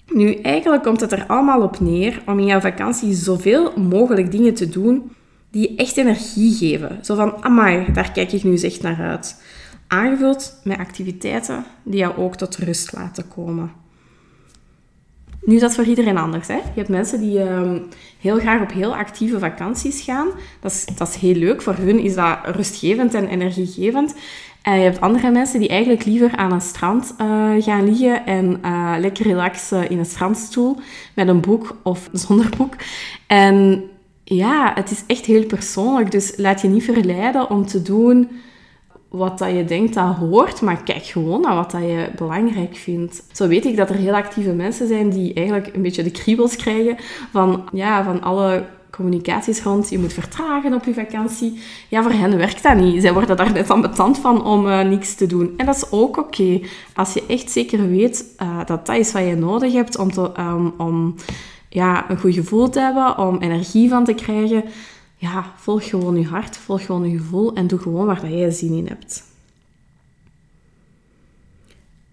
Nu, 0.08 0.34
eigenlijk 0.34 0.84
komt 0.84 1.02
het 1.02 1.12
er 1.12 1.26
allemaal 1.28 1.62
op 1.62 1.80
neer 1.80 2.22
om 2.26 2.40
in 2.40 2.46
jouw 2.46 2.60
vakantie 2.60 3.14
zoveel 3.14 3.74
mogelijk 3.78 4.32
dingen 4.32 4.54
te 4.54 4.70
doen 4.70 5.12
die 5.52 5.70
je 5.70 5.76
echt 5.76 5.98
energie 5.98 6.54
geven. 6.54 7.00
Zo 7.02 7.16
van, 7.16 7.44
amai, 7.44 7.92
daar 7.94 8.12
kijk 8.12 8.32
ik 8.32 8.44
nu 8.44 8.52
eens 8.52 8.64
echt 8.64 8.82
naar 8.82 9.02
uit 9.02 9.36
aangevuld 9.88 10.60
met 10.64 10.78
activiteiten 10.78 11.66
die 11.84 12.00
jou 12.00 12.18
ook 12.18 12.36
tot 12.36 12.56
rust 12.56 12.94
laten 12.94 13.28
komen. 13.28 13.72
Nu, 15.46 15.60
dat 15.60 15.70
is 15.70 15.76
voor 15.76 15.86
iedereen 15.86 16.18
anders. 16.18 16.48
Hè? 16.48 16.56
Je 16.56 16.62
hebt 16.74 16.90
mensen 16.90 17.20
die 17.20 17.40
um, 17.40 17.84
heel 18.20 18.40
graag 18.40 18.62
op 18.62 18.72
heel 18.72 18.96
actieve 18.96 19.40
vakanties 19.40 20.02
gaan. 20.02 20.28
Dat 20.60 20.72
is, 20.72 20.86
dat 20.98 21.08
is 21.08 21.16
heel 21.16 21.36
leuk. 21.36 21.62
Voor 21.62 21.76
hun 21.76 22.00
is 22.00 22.16
dat 22.16 22.38
rustgevend 22.44 23.14
en 23.14 23.28
energiegevend. 23.28 24.16
En 24.62 24.78
je 24.78 24.84
hebt 24.84 25.02
andere 25.02 25.32
mensen 25.32 25.60
die 25.60 25.70
eigenlijk 25.70 26.06
liever 26.06 26.36
aan 26.36 26.52
een 26.52 26.62
strand 26.62 27.16
uh, 27.22 27.64
gaan 27.64 27.86
liggen 27.86 28.26
en 28.26 28.60
uh, 28.66 28.96
lekker 29.00 29.26
relaxen 29.26 29.90
in 29.90 30.00
een 30.00 30.06
strandstoel 30.06 30.78
met 31.16 31.28
een 31.28 31.42
boek 31.42 31.78
of 31.84 32.10
zonder 32.26 32.50
boek. 32.58 32.74
En 33.28 33.84
ja, 34.24 34.72
het 34.76 34.92
is 34.92 35.04
echt 35.08 35.26
heel 35.26 35.46
persoonlijk. 35.46 36.12
Dus 36.12 36.34
laat 36.38 36.62
je 36.62 36.68
niet 36.68 36.84
verleiden 36.84 37.50
om 37.50 37.66
te 37.66 37.82
doen 37.82 38.30
wat 39.18 39.38
dat 39.38 39.52
je 39.52 39.66
denkt 39.66 39.94
dat 39.94 40.16
hoort, 40.16 40.62
maar 40.62 40.84
kijk 40.84 41.04
gewoon 41.04 41.42
naar 41.42 41.56
wat 41.56 41.72
dat 41.72 41.82
je 41.82 42.10
belangrijk 42.16 42.76
vindt. 42.76 43.24
Zo 43.32 43.48
weet 43.48 43.66
ik 43.66 43.78
dat 43.78 43.90
er 43.90 43.96
heel 43.96 44.14
actieve 44.14 44.54
mensen 44.54 44.88
zijn 44.88 45.10
die 45.10 45.34
eigenlijk 45.34 45.76
een 45.76 45.82
beetje 45.82 46.04
de 46.04 46.12
kriebels 46.12 46.56
krijgen 46.56 46.98
van, 47.32 47.64
ja, 47.72 48.04
van 48.04 48.22
alle 48.22 48.64
communicaties 48.96 49.64
rond, 49.64 49.90
je 49.90 50.00
moet 50.00 50.14
vertragen 50.14 50.74
op 50.74 50.84
je 50.84 50.94
vakantie. 50.94 51.60
Ja, 51.90 52.02
voor 52.02 52.12
hen 52.12 52.38
werkt 52.38 52.64
dat 52.64 52.76
niet. 52.76 53.02
Zij 53.02 53.14
worden 53.14 53.38
daar 53.38 53.52
net 53.52 53.70
aan 53.70 53.82
betand 53.82 54.18
van 54.18 54.44
om 54.46 54.68
uh, 54.68 54.82
niks 54.82 55.16
te 55.16 55.26
doen. 55.26 55.54
En 55.58 55.66
dat 55.66 55.76
is 55.76 55.92
ook 55.92 56.18
oké. 56.18 56.60
Als 56.94 57.14
je 57.14 57.24
echt 57.28 57.52
zeker 57.52 57.90
weet 57.90 58.26
uh, 58.42 58.58
dat 58.66 58.86
dat 58.86 58.98
is 58.98 59.12
wat 59.12 59.24
je 59.24 59.36
nodig 59.36 59.74
hebt 59.74 59.98
om, 59.98 60.12
te, 60.12 60.32
um, 60.40 60.74
om 60.78 61.16
ja, 61.70 62.10
een 62.10 62.20
goed 62.20 62.34
gevoel 62.34 62.70
te 62.70 62.80
hebben, 62.80 63.18
om 63.18 63.38
energie 63.38 63.90
van 63.90 64.04
te 64.04 64.14
krijgen, 64.14 64.64
ja, 65.16 65.54
volg 65.56 65.90
gewoon 65.90 66.20
je 66.20 66.28
hart, 66.28 66.58
volg 66.58 66.86
gewoon 66.86 67.10
je 67.10 67.18
gevoel 67.18 67.54
en 67.54 67.68
doe 67.68 67.80
gewoon 67.80 68.06
waar 68.06 68.22
dat 68.22 68.30
jij 68.30 68.52
zin 68.52 68.74
in 68.74 68.88
hebt. 68.88 69.24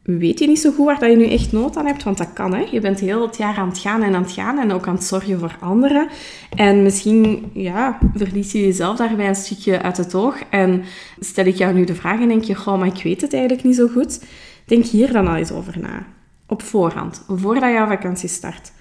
weet 0.02 0.38
je 0.38 0.46
niet 0.46 0.60
zo 0.60 0.72
goed 0.72 0.86
waar 0.86 0.98
dat 0.98 1.10
je 1.10 1.16
nu 1.16 1.26
echt 1.26 1.52
nood 1.52 1.76
aan 1.76 1.86
hebt, 1.86 2.02
want 2.02 2.18
dat 2.18 2.32
kan. 2.32 2.54
Hè? 2.54 2.66
Je 2.70 2.80
bent 2.80 3.00
heel 3.00 3.22
het 3.26 3.36
jaar 3.36 3.56
aan 3.56 3.68
het 3.68 3.78
gaan 3.78 4.02
en 4.02 4.14
aan 4.14 4.22
het 4.22 4.32
gaan 4.32 4.58
en 4.58 4.72
ook 4.72 4.86
aan 4.86 4.94
het 4.94 5.04
zorgen 5.04 5.38
voor 5.38 5.56
anderen. 5.60 6.08
En 6.56 6.82
misschien 6.82 7.50
ja, 7.52 7.98
verlies 8.14 8.52
je 8.52 8.60
jezelf 8.60 8.96
daarbij 8.96 9.28
een 9.28 9.34
stukje 9.34 9.82
uit 9.82 9.96
het 9.96 10.14
oog. 10.14 10.38
En 10.50 10.84
stel 11.18 11.46
ik 11.46 11.56
jou 11.56 11.74
nu 11.74 11.84
de 11.84 11.94
vraag 11.94 12.20
en 12.20 12.28
denk 12.28 12.44
je, 12.44 12.54
goh, 12.54 12.78
maar 12.78 12.96
ik 12.96 13.02
weet 13.02 13.20
het 13.20 13.32
eigenlijk 13.32 13.64
niet 13.64 13.76
zo 13.76 13.88
goed. 13.88 14.24
Denk 14.64 14.84
hier 14.84 15.12
dan 15.12 15.28
al 15.28 15.36
eens 15.36 15.52
over 15.52 15.78
na. 15.78 16.06
Op 16.46 16.62
voorhand, 16.62 17.24
voordat 17.28 17.72
jouw 17.72 17.86
vakantie 17.86 18.28
start. 18.28 18.72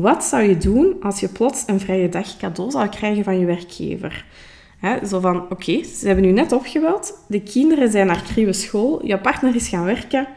Wat 0.00 0.24
zou 0.24 0.42
je 0.42 0.56
doen 0.56 0.96
als 1.00 1.20
je 1.20 1.28
plots 1.28 1.62
een 1.66 1.80
vrije 1.80 2.08
dag 2.08 2.36
cadeau 2.36 2.70
zou 2.70 2.88
krijgen 2.88 3.24
van 3.24 3.38
je 3.38 3.46
werkgever? 3.46 4.24
zo 5.08 5.20
van, 5.20 5.50
oké, 5.50 5.82
ze 5.84 6.06
hebben 6.06 6.24
nu 6.24 6.32
net 6.32 6.52
opgebeld, 6.52 7.18
de 7.28 7.40
kinderen 7.40 7.90
zijn 7.90 8.06
naar 8.06 8.22
kriebe 8.22 8.52
school, 8.52 9.06
je 9.06 9.18
partner 9.18 9.54
is 9.54 9.68
gaan 9.68 9.84
werken 9.84 10.28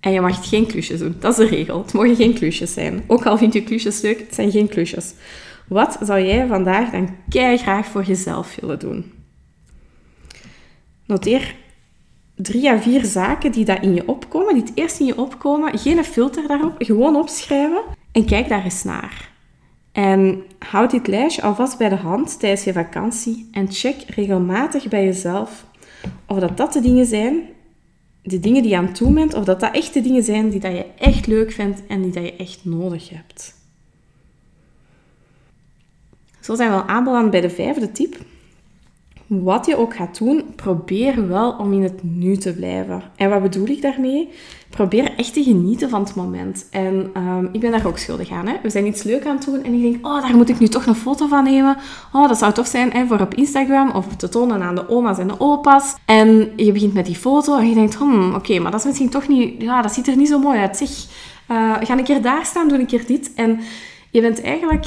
en 0.00 0.12
je 0.12 0.20
mag 0.20 0.48
geen 0.48 0.66
klusjes 0.66 0.98
doen. 0.98 1.16
Dat 1.20 1.38
is 1.38 1.48
de 1.48 1.56
regel. 1.56 1.82
Het 1.82 1.92
mogen 1.92 2.16
geen 2.16 2.34
klusjes 2.34 2.72
zijn. 2.72 3.04
Ook 3.06 3.26
al 3.26 3.38
vind 3.38 3.52
je 3.52 3.62
klusjes 3.62 4.00
leuk, 4.00 4.18
het 4.18 4.34
zijn 4.34 4.50
geen 4.50 4.68
klusjes. 4.68 5.14
Wat 5.68 5.98
zou 6.00 6.20
jij 6.20 6.46
vandaag 6.46 6.90
dan 6.90 7.16
kei 7.28 7.56
graag 7.56 7.86
voor 7.86 8.04
jezelf 8.04 8.56
willen 8.60 8.78
doen? 8.78 9.12
Noteer 11.06 11.54
drie 12.34 12.70
à 12.70 12.78
vier 12.78 13.04
zaken 13.04 13.52
die 13.52 13.64
dat 13.64 13.82
in 13.82 13.94
je 13.94 14.08
opkomen, 14.08 14.54
die 14.54 14.62
het 14.62 14.72
eerst 14.74 15.00
in 15.00 15.06
je 15.06 15.18
opkomen. 15.18 15.78
Geen 15.78 16.04
filter 16.04 16.46
daarop, 16.46 16.74
gewoon 16.78 17.16
opschrijven 17.16 17.82
en 18.14 18.24
kijk 18.24 18.48
daar 18.48 18.64
eens 18.64 18.84
naar. 18.84 19.30
En 19.92 20.42
houd 20.58 20.90
dit 20.90 21.06
lijstje 21.06 21.42
alvast 21.42 21.78
bij 21.78 21.88
de 21.88 21.96
hand 21.96 22.38
tijdens 22.40 22.64
je 22.64 22.72
vakantie 22.72 23.48
en 23.52 23.72
check 23.72 24.04
regelmatig 24.06 24.88
bij 24.88 25.04
jezelf 25.04 25.66
of 26.26 26.38
dat, 26.38 26.56
dat 26.56 26.72
de 26.72 26.80
dingen 26.80 27.06
zijn, 27.06 27.42
de 28.22 28.40
dingen 28.40 28.62
die 28.62 28.70
je 28.70 28.76
aan 28.76 28.92
doen 28.92 29.14
bent, 29.14 29.34
of 29.34 29.44
dat 29.44 29.60
dat 29.60 29.74
echt 29.74 29.94
de 29.94 30.00
dingen 30.00 30.22
zijn 30.22 30.48
die 30.48 30.60
dat 30.60 30.72
je 30.72 30.86
echt 30.98 31.26
leuk 31.26 31.52
vindt 31.52 31.86
en 31.86 32.02
die 32.02 32.12
dat 32.12 32.22
je 32.22 32.36
echt 32.36 32.64
nodig 32.64 33.08
hebt. 33.08 33.54
Zo 36.40 36.54
zijn 36.54 36.70
we 36.70 36.76
al 36.76 36.88
aanbeland 36.88 37.30
bij 37.30 37.40
de 37.40 37.50
vijfde 37.50 37.92
tip 37.92 38.16
wat 39.26 39.66
je 39.66 39.76
ook 39.76 39.96
gaat 39.96 40.18
doen, 40.18 40.54
probeer 40.56 41.28
wel 41.28 41.52
om 41.52 41.72
in 41.72 41.82
het 41.82 42.02
nu 42.02 42.36
te 42.36 42.54
blijven. 42.54 43.02
En 43.16 43.30
wat 43.30 43.42
bedoel 43.42 43.66
ik 43.66 43.82
daarmee? 43.82 44.28
Probeer 44.74 45.14
echt 45.16 45.32
te 45.32 45.42
genieten 45.42 45.90
van 45.90 46.00
het 46.00 46.14
moment. 46.14 46.66
En 46.70 47.10
um, 47.16 47.48
ik 47.52 47.60
ben 47.60 47.70
daar 47.70 47.86
ook 47.86 47.98
schuldig 47.98 48.30
aan. 48.30 48.46
Hè? 48.46 48.54
We 48.62 48.70
zijn 48.70 48.86
iets 48.86 49.02
leuk 49.02 49.26
aan 49.26 49.36
het 49.36 49.44
doen 49.44 49.62
en 49.62 49.74
ik 49.74 49.82
denk, 49.82 50.06
oh, 50.06 50.22
daar 50.22 50.36
moet 50.36 50.48
ik 50.48 50.58
nu 50.58 50.68
toch 50.68 50.86
een 50.86 50.94
foto 50.94 51.26
van 51.26 51.44
nemen. 51.44 51.76
Oh, 52.12 52.28
dat 52.28 52.38
zou 52.38 52.52
tof 52.52 52.66
zijn 52.66 52.92
hè, 52.92 53.06
voor 53.06 53.20
op 53.20 53.34
Instagram 53.34 53.90
of 53.90 54.06
te 54.16 54.28
tonen 54.28 54.62
aan 54.62 54.74
de 54.74 54.88
oma's 54.88 55.18
en 55.18 55.28
de 55.28 55.40
opa's. 55.40 55.94
En 56.04 56.52
je 56.56 56.72
begint 56.72 56.94
met 56.94 57.06
die 57.06 57.16
foto 57.16 57.58
en 57.58 57.68
je 57.68 57.74
denkt, 57.74 57.94
hmm, 57.94 58.34
oké, 58.34 58.58
maar 58.58 58.70
dat 58.70 58.80
is 58.80 58.86
misschien 58.86 59.10
toch 59.10 59.28
niet, 59.28 59.62
ja, 59.62 59.82
dat 59.82 59.92
ziet 59.92 60.06
er 60.06 60.16
niet 60.16 60.28
zo 60.28 60.38
mooi 60.38 60.58
uit. 60.58 60.76
Zeg, 60.76 60.88
uh, 61.48 61.74
ga 61.80 61.98
een 61.98 62.04
keer 62.04 62.22
daar 62.22 62.46
staan, 62.46 62.68
doe 62.68 62.78
een 62.78 62.86
keer 62.86 63.06
dit. 63.06 63.34
En 63.34 63.60
je 64.10 64.20
bent 64.20 64.42
eigenlijk 64.42 64.86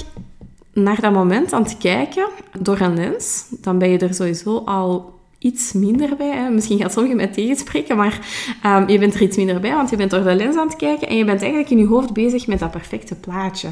naar 0.74 1.02
dat 1.02 1.14
moment 1.14 1.54
aan 1.54 1.64
het 1.64 1.78
kijken 1.78 2.28
door 2.60 2.80
een 2.80 2.96
lens, 2.96 3.46
dan 3.62 3.78
ben 3.78 3.90
je 3.90 3.98
er 3.98 4.14
sowieso 4.14 4.58
al 4.58 5.17
iets 5.40 5.74
minder 5.74 6.16
bij. 6.16 6.36
Hè. 6.36 6.50
Misschien 6.50 6.80
gaat 6.80 6.92
sommigen 6.92 7.18
mij 7.18 7.28
tegenspreken, 7.28 7.98
maar 7.98 8.28
um, 8.66 8.90
je 8.90 9.00
bent 9.00 9.14
er 9.14 9.22
iets 9.22 9.38
minder 9.38 9.60
bij, 9.60 9.72
want 9.72 9.90
je 9.90 9.96
bent 9.96 10.12
door 10.12 10.24
de 10.24 10.36
lens 10.36 10.58
aan 10.58 10.68
het 10.68 10.76
kijken 10.76 11.08
en 11.08 11.18
je 11.18 11.26
bent 11.26 11.42
eigenlijk 11.42 11.72
in 11.72 11.78
je 11.78 11.86
hoofd 11.86 12.14
bezig 12.14 12.48
met 12.48 12.60
dat 12.60 12.72
perfecte 12.72 13.16
plaatje. 13.16 13.70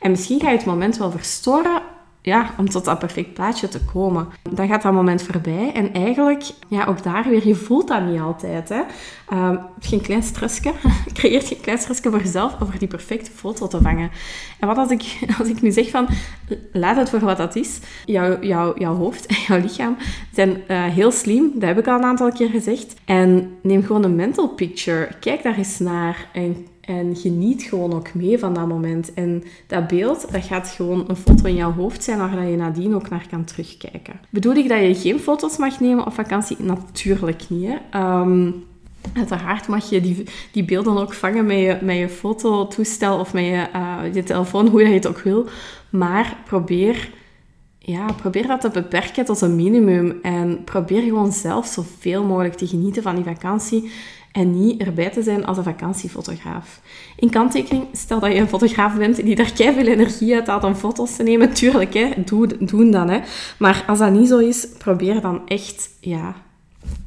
En 0.00 0.10
misschien 0.10 0.40
ga 0.40 0.50
je 0.50 0.56
het 0.56 0.66
moment 0.66 0.96
wel 0.96 1.10
verstoren 1.10 1.82
ja, 2.26 2.50
om 2.58 2.68
tot 2.68 2.84
dat 2.84 2.98
perfect 2.98 3.34
plaatje 3.34 3.68
te 3.68 3.80
komen. 3.92 4.28
Dan 4.50 4.68
gaat 4.68 4.82
dat 4.82 4.92
moment 4.92 5.22
voorbij 5.22 5.72
en 5.74 5.92
eigenlijk, 5.92 6.44
ja, 6.68 6.84
ook 6.84 7.02
daar 7.02 7.28
weer, 7.28 7.46
je 7.46 7.54
voelt 7.54 7.88
dat 7.88 8.06
niet 8.06 8.20
altijd. 8.20 8.68
Hè. 8.68 8.82
Geen 9.80 10.00
klein 10.00 10.22
stressje, 10.22 10.72
creëert 11.12 11.46
geen 11.46 11.60
klein 11.60 11.78
stressje 11.78 12.10
voor 12.10 12.22
jezelf 12.22 12.60
om 12.60 12.68
die 12.78 12.88
perfecte 12.88 13.30
foto 13.30 13.66
te 13.68 13.82
vangen. 13.82 14.10
En 14.60 14.66
wat 14.66 14.76
als 14.76 14.90
ik, 14.90 15.18
als 15.38 15.48
ik 15.48 15.62
nu 15.62 15.70
zeg 15.70 15.90
van, 15.90 16.08
laat 16.72 16.96
het 16.96 17.10
voor 17.10 17.20
wat 17.20 17.36
dat 17.36 17.56
is. 17.56 17.78
Jouw, 18.04 18.42
jouw, 18.42 18.78
jouw 18.78 18.94
hoofd 18.94 19.26
en 19.26 19.36
jouw 19.46 19.60
lichaam 19.60 19.96
zijn 20.32 20.50
uh, 20.68 20.84
heel 20.84 21.10
slim, 21.10 21.50
dat 21.54 21.68
heb 21.68 21.78
ik 21.78 21.86
al 21.86 21.98
een 21.98 22.04
aantal 22.04 22.32
keer 22.32 22.48
gezegd. 22.48 22.94
En 23.04 23.56
neem 23.62 23.82
gewoon 23.82 24.04
een 24.04 24.16
mental 24.16 24.48
picture, 24.48 25.08
kijk 25.20 25.42
daar 25.42 25.56
eens 25.56 25.78
naar 25.78 26.28
en 26.32 26.66
en 26.86 27.16
geniet 27.16 27.62
gewoon 27.62 27.92
ook 27.92 28.14
mee 28.14 28.38
van 28.38 28.54
dat 28.54 28.68
moment. 28.68 29.14
En 29.14 29.44
dat 29.66 29.86
beeld, 29.86 30.32
dat 30.32 30.44
gaat 30.44 30.68
gewoon 30.68 31.04
een 31.08 31.16
foto 31.16 31.44
in 31.44 31.54
jouw 31.54 31.72
hoofd 31.72 32.04
zijn 32.04 32.18
waar 32.18 32.46
je 32.46 32.56
nadien 32.56 32.94
ook 32.94 33.08
naar 33.08 33.26
kan 33.30 33.44
terugkijken. 33.44 34.20
Bedoel 34.30 34.54
ik 34.54 34.68
dat 34.68 34.78
je 34.78 34.94
geen 34.94 35.20
foto's 35.20 35.56
mag 35.56 35.80
nemen 35.80 36.06
op 36.06 36.12
vakantie? 36.12 36.56
Natuurlijk 36.60 37.48
niet. 37.48 37.68
Hè? 37.68 38.00
Um, 38.20 38.64
Uiteraard 39.12 39.68
mag 39.68 39.90
je 39.90 40.00
die, 40.00 40.24
die 40.52 40.64
beelden 40.64 40.98
ook 40.98 41.14
vangen 41.14 41.46
met 41.46 41.58
je, 41.58 41.78
met 41.82 41.96
je 41.96 42.08
fototoestel 42.08 43.18
of 43.18 43.32
met 43.32 43.44
je, 43.44 43.66
uh, 43.74 44.14
je 44.14 44.22
telefoon, 44.22 44.66
hoe 44.66 44.82
je 44.82 44.94
het 44.94 45.06
ook 45.06 45.18
wil. 45.18 45.46
Maar 45.90 46.36
probeer, 46.44 47.10
ja, 47.78 48.06
probeer 48.12 48.46
dat 48.46 48.60
te 48.60 48.70
beperken 48.70 49.24
tot 49.24 49.40
een 49.40 49.56
minimum. 49.56 50.18
En 50.22 50.64
probeer 50.64 51.02
gewoon 51.02 51.32
zelf 51.32 51.66
zoveel 51.66 52.24
mogelijk 52.24 52.54
te 52.54 52.66
genieten 52.66 53.02
van 53.02 53.14
die 53.14 53.24
vakantie 53.24 53.90
en 54.36 54.60
niet 54.60 54.80
erbij 54.80 55.10
te 55.10 55.22
zijn 55.22 55.46
als 55.46 55.56
een 55.56 55.64
vakantiefotograaf. 55.64 56.80
In 57.16 57.30
kanttekening, 57.30 57.86
stel 57.92 58.20
dat 58.20 58.32
je 58.32 58.38
een 58.38 58.48
fotograaf 58.48 58.96
bent 58.96 59.16
die 59.16 59.36
daar 59.36 59.52
veel 59.54 59.86
energie 59.86 60.34
uit 60.34 60.46
haalt 60.46 60.64
om 60.64 60.74
foto's 60.74 61.16
te 61.16 61.22
nemen, 61.22 61.52
tuurlijk, 61.54 61.94
hè, 61.94 62.10
doe, 62.24 62.64
doe 62.64 62.90
dan. 62.90 63.08
Hè. 63.08 63.20
Maar 63.58 63.84
als 63.86 63.98
dat 63.98 64.12
niet 64.12 64.28
zo 64.28 64.38
is, 64.38 64.68
probeer 64.78 65.20
dan 65.20 65.48
echt, 65.48 65.90
ja, 66.00 66.34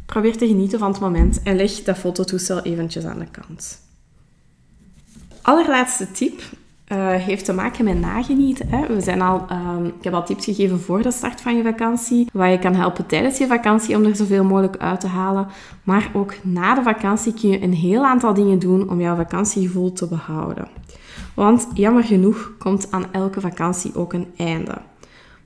probeer 0.05 0.37
te 0.37 0.47
genieten 0.47 0.79
van 0.79 0.91
het 0.91 0.99
moment 0.99 1.43
en 1.43 1.55
leg 1.55 1.83
dat 1.83 1.97
fototoestel 1.97 2.61
eventjes 2.61 3.05
aan 3.05 3.19
de 3.19 3.27
kant. 3.31 3.81
Allerlaatste 5.41 6.11
tip 6.11 6.41
uh, 6.91 6.97
heeft 7.11 7.45
te 7.45 7.53
maken 7.53 7.85
met 7.85 7.99
nagenieten. 7.99 8.69
Hè. 8.69 8.87
We 8.87 9.01
zijn 9.01 9.21
al, 9.21 9.45
uh, 9.51 9.85
ik 9.97 10.03
heb 10.03 10.13
al 10.13 10.25
tips 10.25 10.45
gegeven 10.45 10.79
voor 10.79 11.01
de 11.01 11.11
start 11.11 11.41
van 11.41 11.55
je 11.55 11.63
vakantie, 11.63 12.27
waar 12.33 12.49
je 12.49 12.59
kan 12.59 12.75
helpen 12.75 13.05
tijdens 13.05 13.37
je 13.37 13.47
vakantie 13.47 13.95
om 13.95 14.05
er 14.05 14.15
zoveel 14.15 14.43
mogelijk 14.43 14.77
uit 14.77 14.99
te 14.99 15.07
halen. 15.07 15.47
Maar 15.83 16.11
ook 16.13 16.33
na 16.43 16.75
de 16.75 16.83
vakantie 16.83 17.33
kun 17.33 17.49
je 17.49 17.61
een 17.61 17.73
heel 17.73 18.05
aantal 18.05 18.33
dingen 18.33 18.59
doen 18.59 18.89
om 18.89 19.01
jouw 19.01 19.15
vakantiegevoel 19.15 19.93
te 19.93 20.07
behouden. 20.07 20.67
Want 21.33 21.67
jammer 21.73 22.03
genoeg 22.03 22.53
komt 22.57 22.91
aan 22.91 23.05
elke 23.11 23.41
vakantie 23.41 23.95
ook 23.95 24.13
een 24.13 24.27
einde. 24.37 24.77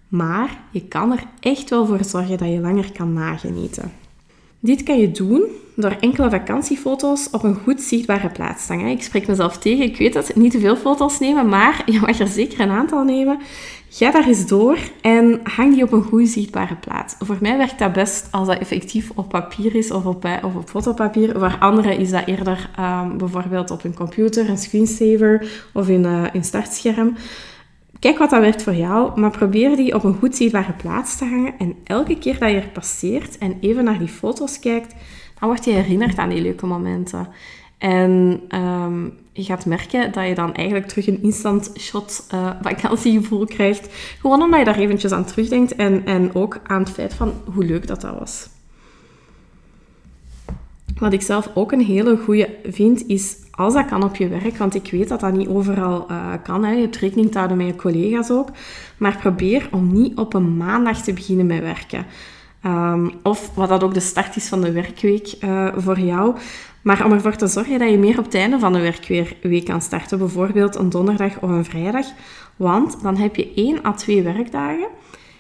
Maar 0.07 0.59
je 0.71 0.87
kan 0.87 1.11
er 1.11 1.23
echt 1.39 1.69
wel 1.69 1.85
voor 1.85 2.03
zorgen 2.03 2.37
dat 2.37 2.47
je 2.47 2.59
langer 2.59 2.91
kan 2.91 3.13
nagenieten. 3.13 3.91
Dit 4.65 4.83
kan 4.83 4.99
je 4.99 5.11
doen 5.11 5.43
door 5.75 5.97
enkele 5.99 6.29
vakantiefoto's 6.29 7.27
op 7.31 7.43
een 7.43 7.55
goed 7.55 7.81
zichtbare 7.81 8.29
plaats 8.29 8.65
te 8.65 8.73
hangen. 8.73 8.91
Ik 8.91 9.03
spreek 9.03 9.27
mezelf 9.27 9.57
tegen, 9.57 9.85
ik 9.85 9.97
weet 9.97 10.13
dat 10.13 10.35
niet 10.35 10.51
te 10.51 10.59
veel 10.59 10.75
foto's 10.75 11.19
nemen, 11.19 11.49
maar 11.49 11.83
je 11.85 11.99
mag 11.99 12.19
er 12.19 12.27
zeker 12.27 12.59
een 12.59 12.69
aantal 12.69 13.03
nemen. 13.03 13.39
Ga 13.89 14.11
daar 14.11 14.27
eens 14.27 14.47
door 14.47 14.77
en 15.01 15.39
hang 15.43 15.73
die 15.73 15.83
op 15.83 15.91
een 15.91 16.03
goed 16.03 16.27
zichtbare 16.27 16.75
plaats. 16.75 17.15
Voor 17.19 17.37
mij 17.41 17.57
werkt 17.57 17.79
dat 17.79 17.93
best 17.93 18.27
als 18.31 18.47
dat 18.47 18.59
effectief 18.59 19.11
op 19.15 19.29
papier 19.29 19.75
is 19.75 19.91
of 19.91 20.05
op, 20.05 20.25
of 20.43 20.55
op 20.55 20.69
fotopapier. 20.69 21.39
Voor 21.39 21.57
anderen 21.59 21.97
is 21.97 22.09
dat 22.09 22.25
eerder 22.25 22.69
um, 22.79 23.17
bijvoorbeeld 23.17 23.71
op 23.71 23.83
een 23.83 23.95
computer, 23.95 24.49
een 24.49 24.57
screensaver 24.57 25.47
of 25.73 25.89
in, 25.89 26.03
uh, 26.03 26.23
in 26.33 26.43
startscherm. 26.43 27.15
Kijk 28.03 28.17
wat 28.17 28.29
dat 28.29 28.39
werkt 28.39 28.63
voor 28.63 28.75
jou, 28.75 29.19
maar 29.19 29.31
probeer 29.31 29.75
die 29.75 29.95
op 29.95 30.03
een 30.03 30.15
goed 30.15 30.35
zichtbare 30.35 30.73
plaats 30.73 31.17
te 31.17 31.25
hangen. 31.25 31.53
En 31.59 31.75
elke 31.83 32.17
keer 32.17 32.39
dat 32.39 32.49
je 32.49 32.55
er 32.55 32.67
passeert 32.67 33.37
en 33.37 33.57
even 33.59 33.83
naar 33.83 33.99
die 33.99 34.07
foto's 34.07 34.59
kijkt, 34.59 34.95
dan 35.39 35.49
word 35.49 35.65
je 35.65 35.71
herinnerd 35.71 36.17
aan 36.17 36.29
die 36.29 36.41
leuke 36.41 36.65
momenten. 36.65 37.27
En 37.77 38.41
um, 38.55 39.13
je 39.31 39.43
gaat 39.43 39.65
merken 39.65 40.11
dat 40.11 40.27
je 40.27 40.35
dan 40.35 40.53
eigenlijk 40.53 40.87
terug 40.87 41.07
een 41.07 41.23
instant 41.23 41.71
shot 41.77 42.27
uh, 42.33 42.49
vakantiegevoel 42.61 43.45
krijgt. 43.45 43.87
Gewoon 44.19 44.41
omdat 44.41 44.59
je 44.59 44.65
daar 44.65 44.79
eventjes 44.79 45.11
aan 45.11 45.25
terugdenkt 45.25 45.75
en, 45.75 46.05
en 46.05 46.35
ook 46.35 46.59
aan 46.63 46.81
het 46.81 46.91
feit 46.91 47.13
van 47.13 47.33
hoe 47.53 47.65
leuk 47.65 47.87
dat 47.87 48.01
dat 48.01 48.19
was. 48.19 48.49
Wat 50.97 51.13
ik 51.13 51.21
zelf 51.21 51.49
ook 51.53 51.71
een 51.71 51.85
hele 51.85 52.17
goede 52.17 52.49
vind, 52.63 53.07
is 53.07 53.42
als 53.55 53.73
dat 53.73 53.85
kan 53.85 54.03
op 54.03 54.15
je 54.15 54.27
werk, 54.27 54.57
want 54.57 54.75
ik 54.75 54.91
weet 54.91 55.09
dat 55.09 55.19
dat 55.19 55.33
niet 55.33 55.47
overal 55.47 56.07
uh, 56.11 56.33
kan. 56.43 56.63
Hè. 56.63 56.71
Je 56.71 56.81
hebt 56.81 56.97
rekening 56.97 57.31
te 57.31 57.37
houden 57.37 57.57
met 57.57 57.67
je 57.67 57.75
collega's 57.75 58.29
ook. 58.29 58.49
Maar 58.97 59.17
probeer 59.17 59.67
om 59.71 59.93
niet 59.93 60.17
op 60.17 60.33
een 60.33 60.57
maandag 60.57 61.01
te 61.01 61.13
beginnen 61.13 61.45
met 61.45 61.59
werken. 61.59 62.05
Um, 62.65 63.11
of 63.23 63.51
wat 63.55 63.69
dat 63.69 63.83
ook 63.83 63.93
de 63.93 63.99
start 63.99 64.35
is 64.35 64.47
van 64.47 64.61
de 64.61 64.71
werkweek 64.71 65.35
uh, 65.43 65.67
voor 65.75 65.99
jou. 65.99 66.35
Maar 66.81 67.05
om 67.05 67.11
ervoor 67.11 67.35
te 67.35 67.47
zorgen 67.47 67.79
dat 67.79 67.89
je 67.89 67.97
meer 67.97 68.17
op 68.17 68.25
het 68.25 68.35
einde 68.35 68.59
van 68.59 68.73
de 68.73 68.79
werkweek 68.79 69.65
kan 69.65 69.81
starten. 69.81 70.17
Bijvoorbeeld 70.17 70.75
een 70.75 70.89
donderdag 70.89 71.39
of 71.39 71.49
een 71.49 71.65
vrijdag. 71.65 72.05
Want 72.55 73.01
dan 73.01 73.17
heb 73.17 73.35
je 73.35 73.53
één 73.55 73.85
à 73.85 73.93
twee 73.93 74.23
werkdagen. 74.23 74.87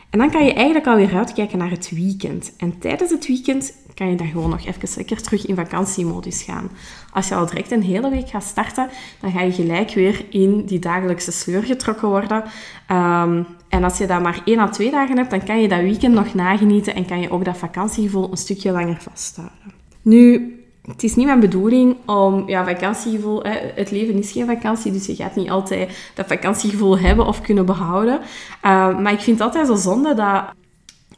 En 0.09 0.19
dan 0.19 0.31
kan 0.31 0.45
je 0.45 0.53
eigenlijk 0.53 0.87
alweer 0.87 1.15
uitkijken 1.15 1.57
naar 1.57 1.69
het 1.69 1.91
weekend. 1.93 2.53
En 2.57 2.79
tijdens 2.79 3.11
het 3.11 3.27
weekend 3.27 3.73
kan 3.93 4.09
je 4.09 4.15
dan 4.15 4.27
gewoon 4.27 4.49
nog 4.49 4.65
even 4.65 4.89
lekker 4.95 5.21
terug 5.21 5.45
in 5.45 5.55
vakantiemodus 5.55 6.43
gaan. 6.43 6.69
Als 7.11 7.27
je 7.27 7.35
al 7.35 7.45
direct 7.45 7.71
een 7.71 7.83
hele 7.83 8.09
week 8.09 8.29
gaat 8.29 8.43
starten, 8.43 8.89
dan 9.19 9.31
ga 9.31 9.41
je 9.41 9.51
gelijk 9.51 9.93
weer 9.93 10.25
in 10.29 10.65
die 10.65 10.79
dagelijkse 10.79 11.31
sleur 11.31 11.63
getrokken 11.63 12.07
worden. 12.07 12.43
Um, 12.91 13.45
en 13.69 13.83
als 13.83 13.97
je 13.97 14.07
dat 14.07 14.21
maar 14.21 14.41
één 14.45 14.59
à 14.59 14.69
twee 14.69 14.91
dagen 14.91 15.17
hebt, 15.17 15.29
dan 15.29 15.43
kan 15.43 15.61
je 15.61 15.67
dat 15.67 15.79
weekend 15.79 16.13
nog 16.13 16.33
nagenieten 16.33 16.95
en 16.95 17.05
kan 17.05 17.19
je 17.19 17.31
ook 17.31 17.45
dat 17.45 17.57
vakantiegevoel 17.57 18.31
een 18.31 18.37
stukje 18.37 18.71
langer 18.71 18.97
vasthouden. 19.01 19.73
Nu, 20.01 20.57
het 20.85 21.03
is 21.03 21.15
niet 21.15 21.25
mijn 21.25 21.39
bedoeling 21.39 21.95
om 22.05 22.49
ja, 22.49 22.65
vakantiegevoel... 22.65 23.43
Hè, 23.43 23.57
het 23.75 23.91
leven 23.91 24.17
is 24.17 24.31
geen 24.31 24.45
vakantie, 24.45 24.91
dus 24.91 25.05
je 25.05 25.15
gaat 25.15 25.35
niet 25.35 25.49
altijd 25.49 26.11
dat 26.15 26.27
vakantiegevoel 26.27 26.99
hebben 26.99 27.25
of 27.25 27.41
kunnen 27.41 27.65
behouden. 27.65 28.19
Uh, 28.19 28.99
maar 28.99 29.11
ik 29.11 29.19
vind 29.19 29.39
het 29.39 29.47
altijd 29.47 29.67
zo 29.67 29.75
zonde 29.75 30.13
dat... 30.13 30.43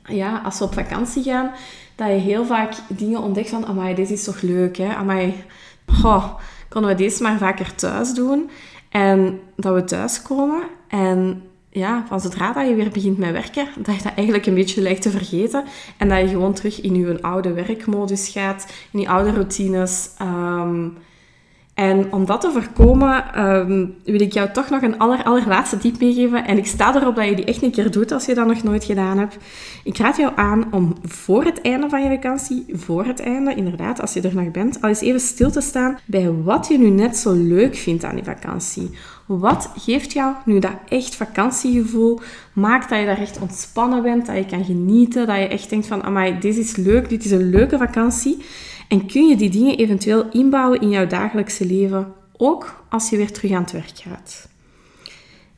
Ja, 0.07 0.41
als 0.43 0.59
we 0.59 0.65
op 0.65 0.73
vakantie 0.73 1.23
gaan, 1.23 1.51
dat 1.95 2.07
je 2.07 2.13
heel 2.13 2.45
vaak 2.45 2.73
dingen 2.87 3.21
ontdekt 3.21 3.49
van... 3.49 3.65
Amai, 3.65 3.95
dit 3.95 4.09
is 4.09 4.23
toch 4.23 4.41
leuk, 4.41 4.77
hè? 4.77 4.95
Amai, 4.95 5.43
goh, 5.85 6.33
konden 6.69 6.89
we 6.89 6.97
deze 6.97 7.23
maar 7.23 7.37
vaker 7.37 7.75
thuis 7.75 8.13
doen? 8.13 8.49
En 8.89 9.39
dat 9.55 9.73
we 9.73 9.83
thuiskomen 9.83 10.63
en 10.87 11.43
ja, 11.69 12.05
van 12.07 12.21
zodra 12.21 12.53
dat 12.53 12.67
je 12.67 12.75
weer 12.75 12.89
begint 12.89 13.17
met 13.17 13.31
werken, 13.31 13.67
dat 13.77 13.95
je 13.95 14.03
dat 14.03 14.13
eigenlijk 14.15 14.45
een 14.45 14.53
beetje 14.53 14.81
lijkt 14.81 15.01
te 15.01 15.09
vergeten. 15.09 15.63
En 15.97 16.09
dat 16.09 16.19
je 16.19 16.27
gewoon 16.27 16.53
terug 16.53 16.81
in 16.81 16.95
je 16.95 17.21
oude 17.21 17.53
werkmodus 17.53 18.29
gaat, 18.29 18.73
in 18.91 18.99
je 18.99 19.09
oude 19.09 19.31
routines. 19.31 20.09
Um, 20.21 20.97
en 21.75 22.13
om 22.13 22.25
dat 22.25 22.41
te 22.41 22.51
voorkomen, 22.51 23.45
um, 23.45 23.95
wil 24.03 24.21
ik 24.21 24.33
jou 24.33 24.51
toch 24.51 24.69
nog 24.69 24.81
een 24.81 24.97
aller, 24.97 25.23
allerlaatste 25.23 25.77
tip 25.77 25.99
meegeven. 25.99 26.45
En 26.45 26.57
ik 26.57 26.65
sta 26.65 26.95
erop 26.95 27.15
dat 27.15 27.25
je 27.25 27.35
die 27.35 27.45
echt 27.45 27.61
een 27.61 27.71
keer 27.71 27.91
doet 27.91 28.11
als 28.11 28.25
je 28.25 28.33
dat 28.33 28.47
nog 28.47 28.63
nooit 28.63 28.83
gedaan 28.83 29.17
hebt. 29.17 29.37
Ik 29.83 29.97
raad 29.97 30.17
jou 30.17 30.31
aan 30.35 30.73
om 30.73 30.95
voor 31.03 31.43
het 31.43 31.61
einde 31.61 31.89
van 31.89 32.03
je 32.03 32.09
vakantie, 32.09 32.65
voor 32.71 33.05
het 33.05 33.19
einde, 33.19 33.55
inderdaad, 33.55 34.01
als 34.01 34.13
je 34.13 34.21
er 34.21 34.35
nog 34.35 34.51
bent, 34.51 34.81
al 34.81 34.89
eens 34.89 35.01
even 35.01 35.19
stil 35.19 35.51
te 35.51 35.61
staan 35.61 35.97
bij 36.05 36.31
wat 36.31 36.67
je 36.67 36.77
nu 36.77 36.89
net 36.89 37.17
zo 37.17 37.33
leuk 37.33 37.75
vindt 37.75 38.03
aan 38.03 38.15
die 38.15 38.23
vakantie. 38.23 38.89
Wat 39.25 39.71
geeft 39.77 40.13
jou 40.13 40.33
nu 40.45 40.59
dat 40.59 40.75
echt 40.87 41.15
vakantiegevoel? 41.15 42.19
Maakt 42.53 42.89
dat 42.89 42.99
je 42.99 43.05
daar 43.05 43.21
echt 43.21 43.39
ontspannen 43.39 44.01
bent, 44.03 44.25
dat 44.25 44.35
je 44.35 44.45
kan 44.45 44.65
genieten, 44.65 45.27
dat 45.27 45.37
je 45.37 45.47
echt 45.47 45.69
denkt 45.69 45.87
van, 45.87 46.03
amai, 46.03 46.39
dit 46.39 46.57
is 46.57 46.75
leuk, 46.75 47.09
dit 47.09 47.25
is 47.25 47.31
een 47.31 47.49
leuke 47.49 47.77
vakantie. 47.77 48.37
En 48.87 49.05
kun 49.05 49.27
je 49.27 49.35
die 49.35 49.49
dingen 49.49 49.77
eventueel 49.77 50.29
inbouwen 50.31 50.81
in 50.81 50.89
jouw 50.89 51.07
dagelijkse 51.07 51.65
leven, 51.65 52.13
ook 52.37 52.83
als 52.89 53.09
je 53.09 53.17
weer 53.17 53.31
terug 53.31 53.51
aan 53.51 53.61
het 53.61 53.71
werk 53.71 53.91
gaat. 53.93 54.49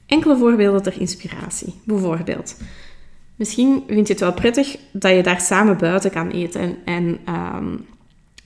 Enkele 0.06 0.38
voorbeelden 0.38 0.84
ter 0.84 1.00
inspiratie. 1.02 1.74
Bijvoorbeeld, 1.84 2.58
misschien 3.36 3.84
vind 3.88 4.08
je 4.08 4.14
het 4.14 4.22
wel 4.22 4.34
prettig 4.34 4.78
dat 4.92 5.12
je 5.12 5.24
daar 5.24 5.42
samen 5.42 5.78
buiten 5.78 6.12
kan 6.12 6.30
eten. 6.30 6.76
En, 6.86 7.18
ehm, 7.26 7.76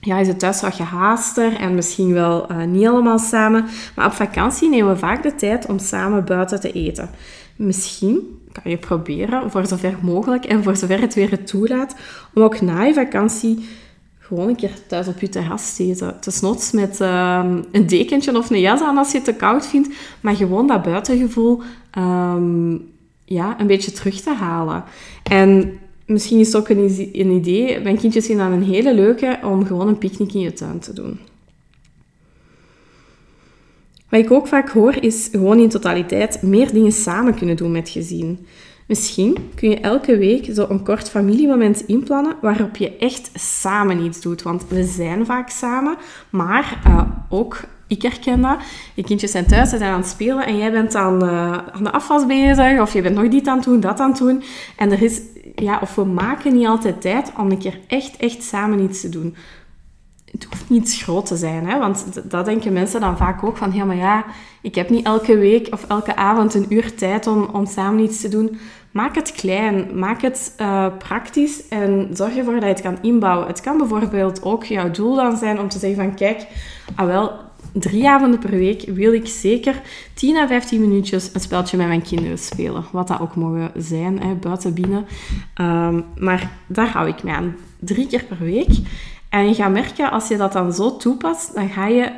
ja, 0.00 0.18
is 0.18 0.28
het 0.28 0.38
thuis 0.38 0.60
wat 0.60 0.74
gehaaster 0.74 1.56
en 1.56 1.74
misschien 1.74 2.12
wel 2.12 2.50
uh, 2.50 2.64
niet 2.64 2.86
allemaal 2.86 3.18
samen. 3.18 3.66
Maar 3.96 4.06
op 4.06 4.12
vakantie 4.12 4.68
nemen 4.68 4.92
we 4.92 4.98
vaak 4.98 5.22
de 5.22 5.34
tijd 5.34 5.66
om 5.66 5.78
samen 5.78 6.24
buiten 6.24 6.60
te 6.60 6.72
eten. 6.72 7.10
Misschien 7.56 8.40
kan 8.52 8.70
je 8.70 8.76
proberen, 8.76 9.50
voor 9.50 9.66
zover 9.66 9.94
mogelijk 10.00 10.44
en 10.44 10.62
voor 10.62 10.76
zover 10.76 11.00
het 11.00 11.14
weer 11.14 11.30
het 11.30 11.46
toelaat, 11.46 11.96
om 12.34 12.42
ook 12.42 12.60
na 12.60 12.82
je 12.82 12.94
vakantie 12.94 13.68
gewoon 14.34 14.48
een 14.48 14.56
keer 14.56 14.74
thuis 14.86 15.08
op 15.08 15.20
je 15.20 15.28
terras 15.28 15.76
te 15.76 15.84
eten. 15.84 16.16
Desnoods 16.20 16.70
met 16.70 17.00
um, 17.00 17.64
een 17.72 17.86
dekentje 17.86 18.36
of 18.36 18.50
een 18.50 18.60
jas 18.60 18.80
aan 18.80 18.98
als 18.98 19.10
je 19.10 19.16
het 19.16 19.24
te 19.24 19.34
koud 19.34 19.66
vindt. 19.66 19.88
Maar 20.20 20.36
gewoon 20.36 20.66
dat 20.66 20.82
buitengevoel 20.82 21.62
um, 21.98 22.90
ja, 23.24 23.60
een 23.60 23.66
beetje 23.66 23.92
terug 23.92 24.20
te 24.20 24.34
halen. 24.34 24.84
En 25.22 25.78
misschien 26.06 26.38
is 26.38 26.46
het 26.46 26.56
ook 26.56 26.68
een, 26.68 27.10
een 27.12 27.30
idee, 27.30 27.80
mijn 27.80 27.98
kindjes 27.98 28.24
zien 28.24 28.38
dan 28.38 28.52
een 28.52 28.62
hele 28.62 28.94
leuke, 28.94 29.38
om 29.42 29.66
gewoon 29.66 29.88
een 29.88 29.98
picknick 29.98 30.32
in 30.32 30.40
je 30.40 30.52
tuin 30.52 30.78
te 30.78 30.92
doen. 30.92 31.18
Wat 34.08 34.20
ik 34.20 34.30
ook 34.30 34.46
vaak 34.46 34.68
hoor, 34.68 35.02
is 35.02 35.28
gewoon 35.32 35.58
in 35.58 35.68
totaliteit 35.68 36.42
meer 36.42 36.72
dingen 36.72 36.92
samen 36.92 37.34
kunnen 37.34 37.56
doen 37.56 37.72
met 37.72 37.88
gezin. 37.88 38.46
Misschien 38.92 39.50
kun 39.54 39.70
je 39.70 39.80
elke 39.80 40.18
week 40.18 40.48
zo 40.54 40.66
een 40.68 40.84
kort 40.84 41.10
familiemoment 41.10 41.86
inplannen 41.86 42.36
waarop 42.40 42.76
je 42.76 42.96
echt 42.96 43.30
samen 43.34 44.04
iets 44.04 44.20
doet. 44.20 44.42
Want 44.42 44.68
we 44.68 44.84
zijn 44.84 45.26
vaak 45.26 45.50
samen, 45.50 45.96
maar 46.30 46.80
uh, 46.86 47.02
ook 47.28 47.60
ik 47.86 48.02
herken 48.02 48.40
dat. 48.40 48.56
Je 48.94 49.02
kindjes 49.02 49.30
zijn 49.30 49.46
thuis, 49.46 49.70
ze 49.70 49.76
zijn 49.78 49.92
aan 49.92 50.00
het 50.00 50.08
spelen 50.08 50.46
en 50.46 50.56
jij 50.56 50.70
bent 50.70 50.94
aan, 50.94 51.24
uh, 51.24 51.52
aan 51.52 51.84
de 51.84 51.92
afwas 51.92 52.26
bezig 52.26 52.80
of 52.80 52.92
je 52.92 53.02
bent 53.02 53.14
nog 53.14 53.28
dit 53.28 53.46
aan 53.46 53.56
het 53.56 53.64
doen, 53.64 53.80
dat 53.80 54.00
aan 54.00 54.10
het 54.10 54.18
doen. 54.18 54.42
En 54.76 54.90
er 54.90 55.02
is, 55.02 55.20
ja, 55.54 55.78
of 55.82 55.94
we 55.94 56.04
maken 56.04 56.54
niet 56.54 56.66
altijd 56.66 57.00
tijd 57.00 57.32
om 57.38 57.50
een 57.50 57.58
keer 57.58 57.78
echt, 57.86 58.16
echt 58.16 58.42
samen 58.42 58.80
iets 58.80 59.00
te 59.00 59.08
doen 59.08 59.34
het 60.42 60.52
hoeft 60.52 60.70
niet 60.70 61.02
groot 61.02 61.26
te 61.26 61.36
zijn, 61.36 61.66
hè? 61.66 61.78
want 61.78 62.06
dat 62.30 62.44
denken 62.44 62.72
mensen 62.72 63.00
dan 63.00 63.16
vaak 63.16 63.44
ook 63.44 63.56
van, 63.56 63.72
ja, 63.72 63.84
maar 63.84 63.96
ja, 63.96 64.24
ik 64.60 64.74
heb 64.74 64.90
niet 64.90 65.06
elke 65.06 65.38
week 65.38 65.68
of 65.70 65.84
elke 65.88 66.16
avond 66.16 66.54
een 66.54 66.66
uur 66.68 66.94
tijd 66.94 67.26
om, 67.26 67.48
om 67.52 67.66
samen 67.66 68.04
iets 68.04 68.20
te 68.20 68.28
doen. 68.28 68.58
Maak 68.90 69.14
het 69.14 69.32
klein, 69.32 69.98
maak 69.98 70.22
het 70.22 70.54
uh, 70.60 70.86
praktisch 70.98 71.68
en 71.68 72.08
zorg 72.12 72.36
ervoor 72.36 72.52
dat 72.52 72.62
je 72.62 72.68
het 72.68 72.80
kan 72.80 72.98
inbouwen. 73.02 73.46
Het 73.46 73.60
kan 73.60 73.78
bijvoorbeeld 73.78 74.42
ook 74.42 74.64
jouw 74.64 74.90
doel 74.90 75.16
dan 75.16 75.36
zijn 75.36 75.60
om 75.60 75.68
te 75.68 75.78
zeggen 75.78 76.04
van, 76.04 76.14
kijk, 76.14 76.46
ah 76.94 77.06
wel, 77.06 77.32
drie 77.72 78.08
avonden 78.08 78.38
per 78.38 78.50
week 78.50 78.82
wil 78.82 79.12
ik 79.12 79.26
zeker 79.26 79.80
10 80.14 80.36
à 80.36 80.46
15 80.46 80.80
minuutjes 80.80 81.30
een 81.32 81.40
speltje 81.40 81.76
met 81.76 81.86
mijn 81.86 82.02
kinderen 82.02 82.38
spelen. 82.38 82.84
Wat 82.92 83.08
dat 83.08 83.20
ook 83.20 83.34
mogen 83.34 83.70
zijn, 83.76 84.22
hè, 84.22 84.34
buiten, 84.34 84.74
binnen. 84.74 85.06
Um, 85.60 86.04
maar 86.16 86.50
daar 86.66 86.88
hou 86.88 87.08
ik 87.08 87.22
mee 87.22 87.34
aan. 87.34 87.56
Drie 87.78 88.06
keer 88.06 88.24
per 88.24 88.38
week. 88.38 88.70
En 89.32 89.48
je 89.48 89.54
gaat 89.54 89.72
merken, 89.72 90.10
als 90.10 90.28
je 90.28 90.36
dat 90.36 90.52
dan 90.52 90.72
zo 90.72 90.96
toepast, 90.96 91.54
dan 91.54 91.68
ga 91.68 91.86
je 91.86 92.12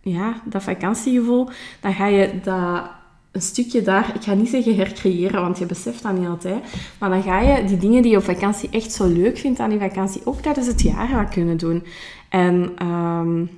ja, 0.00 0.40
dat 0.44 0.62
vakantiegevoel, 0.62 1.48
dan 1.80 1.94
ga 1.94 2.06
je 2.06 2.40
dat 2.42 2.90
een 3.32 3.40
stukje 3.40 3.82
daar, 3.82 4.12
ik 4.14 4.22
ga 4.22 4.34
niet 4.34 4.48
zeggen 4.48 4.76
hercreëren, 4.76 5.40
want 5.40 5.58
je 5.58 5.66
beseft 5.66 6.02
dat 6.02 6.18
niet 6.18 6.28
altijd, 6.28 6.64
maar 6.98 7.10
dan 7.10 7.22
ga 7.22 7.40
je 7.40 7.64
die 7.64 7.76
dingen 7.76 8.02
die 8.02 8.10
je 8.10 8.16
op 8.16 8.24
vakantie 8.24 8.68
echt 8.70 8.92
zo 8.92 9.06
leuk 9.06 9.38
vindt 9.38 9.60
aan 9.60 9.70
die 9.70 9.78
vakantie 9.78 10.20
ook 10.24 10.40
tijdens 10.40 10.66
het 10.66 10.82
jaar 10.82 11.14
wat 11.14 11.28
kunnen 11.28 11.56
doen. 11.56 11.84
En 12.28 12.86
um, 12.86 13.50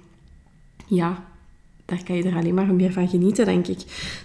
ja, 0.87 1.25
daar 1.90 2.03
kan 2.05 2.16
je 2.16 2.22
er 2.22 2.37
alleen 2.37 2.55
maar 2.55 2.74
meer 2.74 2.92
van 2.92 3.09
genieten, 3.09 3.44
denk 3.44 3.66
ik. 3.66 3.79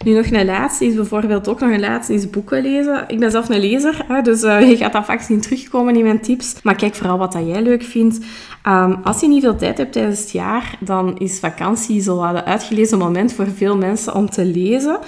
Nu 0.06 0.14
nog 0.14 0.32
een 0.32 0.46
laatste 0.46 0.86
is 0.86 0.96
bijvoorbeeld 0.96 1.48
ook 1.48 1.60
nog 1.60 1.72
een 1.72 1.80
laatste 1.80 2.14
is 2.14 2.30
boeken 2.30 2.62
lezen. 2.62 3.04
Ik 3.08 3.20
ben 3.20 3.32
zelf 3.32 3.50
een 3.50 3.60
lezer, 3.60 4.06
hè, 4.08 4.22
dus 4.22 4.44
uh, 4.44 4.62
je 4.70 4.78
gaat 4.78 4.94
dat 4.94 5.06
vaak 5.06 5.22
zien 5.22 5.42
terugkomen 5.42 5.96
in 5.96 6.04
mijn 6.04 6.22
tips. 6.22 6.56
Maar 6.64 6.76
kijk 6.76 6.96
vooral 6.96 7.18
wat 7.18 7.32
dat 7.32 7.48
jij 7.48 7.62
leuk 7.62 7.84
vindt. 7.84 8.20
Um, 8.68 8.94
als 9.04 9.20
je 9.20 9.28
niet 9.28 9.44
veel 9.44 9.56
tijd 9.56 9.78
hebt 9.78 9.94
tijdens 9.94 10.20
het 10.20 10.32
jaar, 10.32 10.78
dan 10.80 11.18
is 11.18 11.40
vakantie 11.40 12.02
zo 12.02 12.24
een 12.24 12.42
uitgelezen 12.42 12.98
moment 12.98 13.34
voor 13.34 13.48
veel 13.56 13.78
mensen 13.78 14.16
om 14.16 14.30
te 14.30 14.46
lezen 14.46 15.00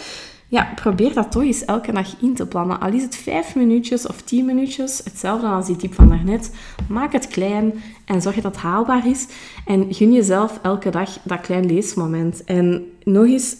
ja, 0.50 0.72
probeer 0.76 1.14
dat 1.14 1.32
toch 1.32 1.44
eens 1.44 1.66
elke 1.66 1.92
dag 1.92 2.22
in 2.22 2.36
te 2.36 2.46
plannen. 2.46 2.80
Al 2.80 2.94
is 2.94 3.02
het 3.02 3.16
vijf 3.16 3.56
minuutjes 3.56 4.08
of 4.08 4.22
tien 4.22 4.46
minuutjes, 4.46 5.02
hetzelfde 5.04 5.48
als 5.48 5.66
die 5.66 5.76
tip 5.76 5.94
van 5.94 6.10
daarnet. 6.10 6.52
Maak 6.90 7.12
het 7.12 7.28
klein 7.28 7.74
en 8.06 8.22
zorg 8.22 8.36
dat 8.36 8.44
het 8.44 8.56
haalbaar 8.56 9.08
is. 9.08 9.28
En 9.66 9.94
gun 9.94 10.14
jezelf 10.14 10.60
elke 10.62 10.90
dag 10.90 11.18
dat 11.24 11.42
klein 11.42 11.66
leesmoment. 11.66 12.44
En 12.44 12.86
nog 13.04 13.26
eens, 13.26 13.56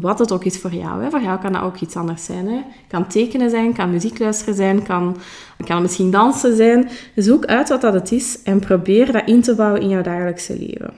wat 0.00 0.18
het 0.18 0.32
ook 0.32 0.44
is 0.44 0.58
voor 0.58 0.74
jou. 0.74 1.02
Hè. 1.02 1.10
Voor 1.10 1.22
jou 1.22 1.40
kan 1.40 1.52
dat 1.52 1.62
ook 1.62 1.80
iets 1.80 1.96
anders 1.96 2.24
zijn. 2.24 2.48
Hè. 2.48 2.60
Kan 2.88 3.06
tekenen 3.06 3.50
zijn, 3.50 3.72
kan 3.72 3.90
muziek 3.90 4.18
luisteren 4.18 4.54
zijn, 4.54 4.82
kan, 4.82 5.16
kan 5.64 5.82
misschien 5.82 6.10
dansen 6.10 6.56
zijn. 6.56 6.88
Zoek 7.14 7.44
uit 7.44 7.68
wat 7.68 7.80
dat 7.80 7.94
het 7.94 8.12
is 8.12 8.42
en 8.42 8.60
probeer 8.60 9.12
dat 9.12 9.28
in 9.28 9.42
te 9.42 9.54
bouwen 9.54 9.80
in 9.80 9.88
jouw 9.88 10.02
dagelijkse 10.02 10.58
leven. 10.58 10.94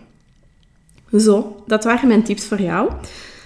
Zo, 1.21 1.63
dat 1.67 1.85
waren 1.85 2.09
mijn 2.09 2.23
tips 2.23 2.47
voor 2.47 2.61
jou. 2.61 2.91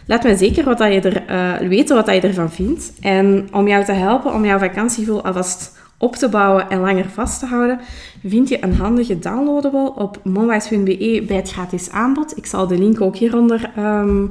Laat 0.09 0.23
me 0.23 0.37
zeker 0.37 0.64
wat 0.64 0.79
dat 0.79 0.92
je 0.92 1.01
er, 1.01 1.31
uh, 1.62 1.68
weten 1.68 1.97
wat 1.97 2.07
dat 2.07 2.14
je 2.14 2.21
ervan 2.21 2.51
vindt. 2.51 2.92
En 3.01 3.49
om 3.53 3.68
jou 3.68 3.85
te 3.85 3.92
helpen 3.92 4.35
om 4.35 4.44
jouw 4.44 4.59
vakantiegevoel 4.59 5.25
alvast 5.25 5.79
op 5.99 6.16
te 6.16 6.29
bouwen 6.29 6.71
en 6.71 6.81
langer 6.81 7.09
vast 7.09 7.40
te 7.40 7.47
houden, 7.47 7.81
vind 8.25 8.49
je 8.49 8.64
een 8.64 8.75
handige 8.75 9.18
downloadable 9.18 9.94
op 9.94 10.21
monwise.be 10.25 11.25
bij 11.27 11.37
het 11.37 11.51
gratis 11.51 11.90
aanbod. 11.90 12.37
Ik 12.37 12.47
zal 12.47 12.66
de 12.66 12.79
link 12.79 13.01
ook 13.01 13.16
hieronder 13.16 13.71
um, 13.79 14.31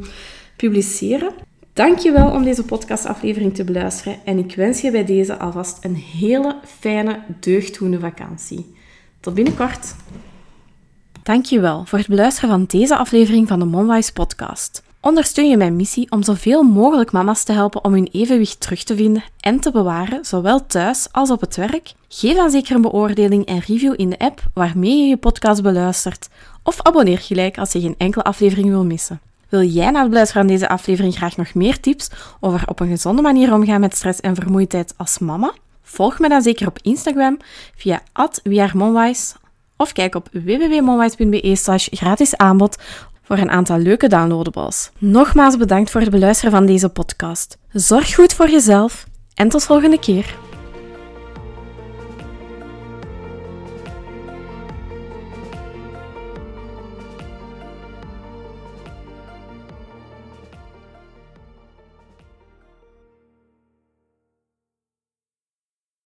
publiceren. 0.55 1.29
Dankjewel 1.73 2.31
om 2.31 2.43
deze 2.43 2.63
podcastaflevering 2.63 3.55
te 3.55 3.63
beluisteren 3.63 4.15
en 4.25 4.37
ik 4.37 4.55
wens 4.55 4.81
je 4.81 4.91
bij 4.91 5.05
deze 5.05 5.37
alvast 5.37 5.85
een 5.85 5.95
hele 5.95 6.55
fijne, 6.79 7.19
deugddoende 7.39 7.99
vakantie. 7.99 8.75
Tot 9.19 9.33
binnenkort. 9.33 9.95
Dankjewel 11.23 11.85
voor 11.85 11.97
het 11.97 12.07
beluisteren 12.07 12.49
van 12.49 12.65
deze 12.67 12.97
aflevering 12.97 13.47
van 13.47 13.59
de 13.59 13.65
Monwise 13.65 14.13
podcast. 14.13 14.86
Ondersteun 15.01 15.49
je 15.49 15.57
mijn 15.57 15.75
missie 15.75 16.11
om 16.11 16.23
zoveel 16.23 16.63
mogelijk 16.63 17.11
mama's 17.11 17.43
te 17.43 17.51
helpen 17.51 17.83
om 17.83 17.93
hun 17.93 18.09
evenwicht 18.11 18.59
terug 18.59 18.83
te 18.83 18.95
vinden 18.95 19.23
en 19.39 19.59
te 19.59 19.71
bewaren, 19.71 20.25
zowel 20.25 20.65
thuis 20.65 21.07
als 21.11 21.31
op 21.31 21.41
het 21.41 21.55
werk? 21.55 21.93
Geef 22.07 22.35
dan 22.35 22.49
zeker 22.49 22.75
een 22.75 22.81
beoordeling 22.81 23.45
en 23.45 23.59
review 23.59 23.93
in 23.97 24.09
de 24.09 24.19
app 24.19 24.41
waarmee 24.53 24.97
je 24.97 25.07
je 25.07 25.17
podcast 25.17 25.61
beluistert. 25.61 26.29
Of 26.63 26.81
abonneer 26.81 27.19
gelijk 27.19 27.57
als 27.57 27.71
je 27.71 27.81
geen 27.81 27.95
enkele 27.97 28.23
aflevering 28.23 28.69
wil 28.69 28.85
missen. 28.85 29.21
Wil 29.49 29.63
jij 29.63 29.91
na 29.91 29.99
het 29.99 30.09
beluisteren 30.09 30.43
van 30.47 30.53
deze 30.53 30.69
aflevering 30.69 31.15
graag 31.15 31.37
nog 31.37 31.53
meer 31.53 31.79
tips 31.79 32.09
over 32.39 32.63
op 32.65 32.79
een 32.79 32.87
gezonde 32.87 33.21
manier 33.21 33.53
omgaan 33.53 33.79
met 33.79 33.95
stress 33.95 34.19
en 34.19 34.35
vermoeidheid 34.35 34.93
als 34.97 35.19
mama? 35.19 35.53
Volg 35.81 36.19
me 36.19 36.29
dan 36.29 36.41
zeker 36.41 36.67
op 36.67 36.79
Instagram 36.81 37.37
via 37.75 38.01
@wearemonwise 38.43 39.35
of 39.77 39.91
kijk 39.91 40.15
op 40.15 40.29
www.monwise.be 40.31 41.55
slash 41.55 41.87
gratis 41.91 42.37
aanbod 42.37 42.77
voor 43.27 43.37
een 43.37 43.49
aantal 43.49 43.77
leuke 43.77 44.07
downloadables. 44.07 44.89
Nogmaals 44.97 45.57
bedankt 45.57 45.91
voor 45.91 46.01
het 46.01 46.09
beluisteren 46.09 46.51
van 46.51 46.65
deze 46.65 46.89
podcast. 46.89 47.57
Zorg 47.71 48.15
goed 48.15 48.33
voor 48.33 48.49
jezelf 48.49 49.05
en 49.35 49.49
tot 49.49 49.63
volgende 49.63 49.99
keer. 49.99 50.46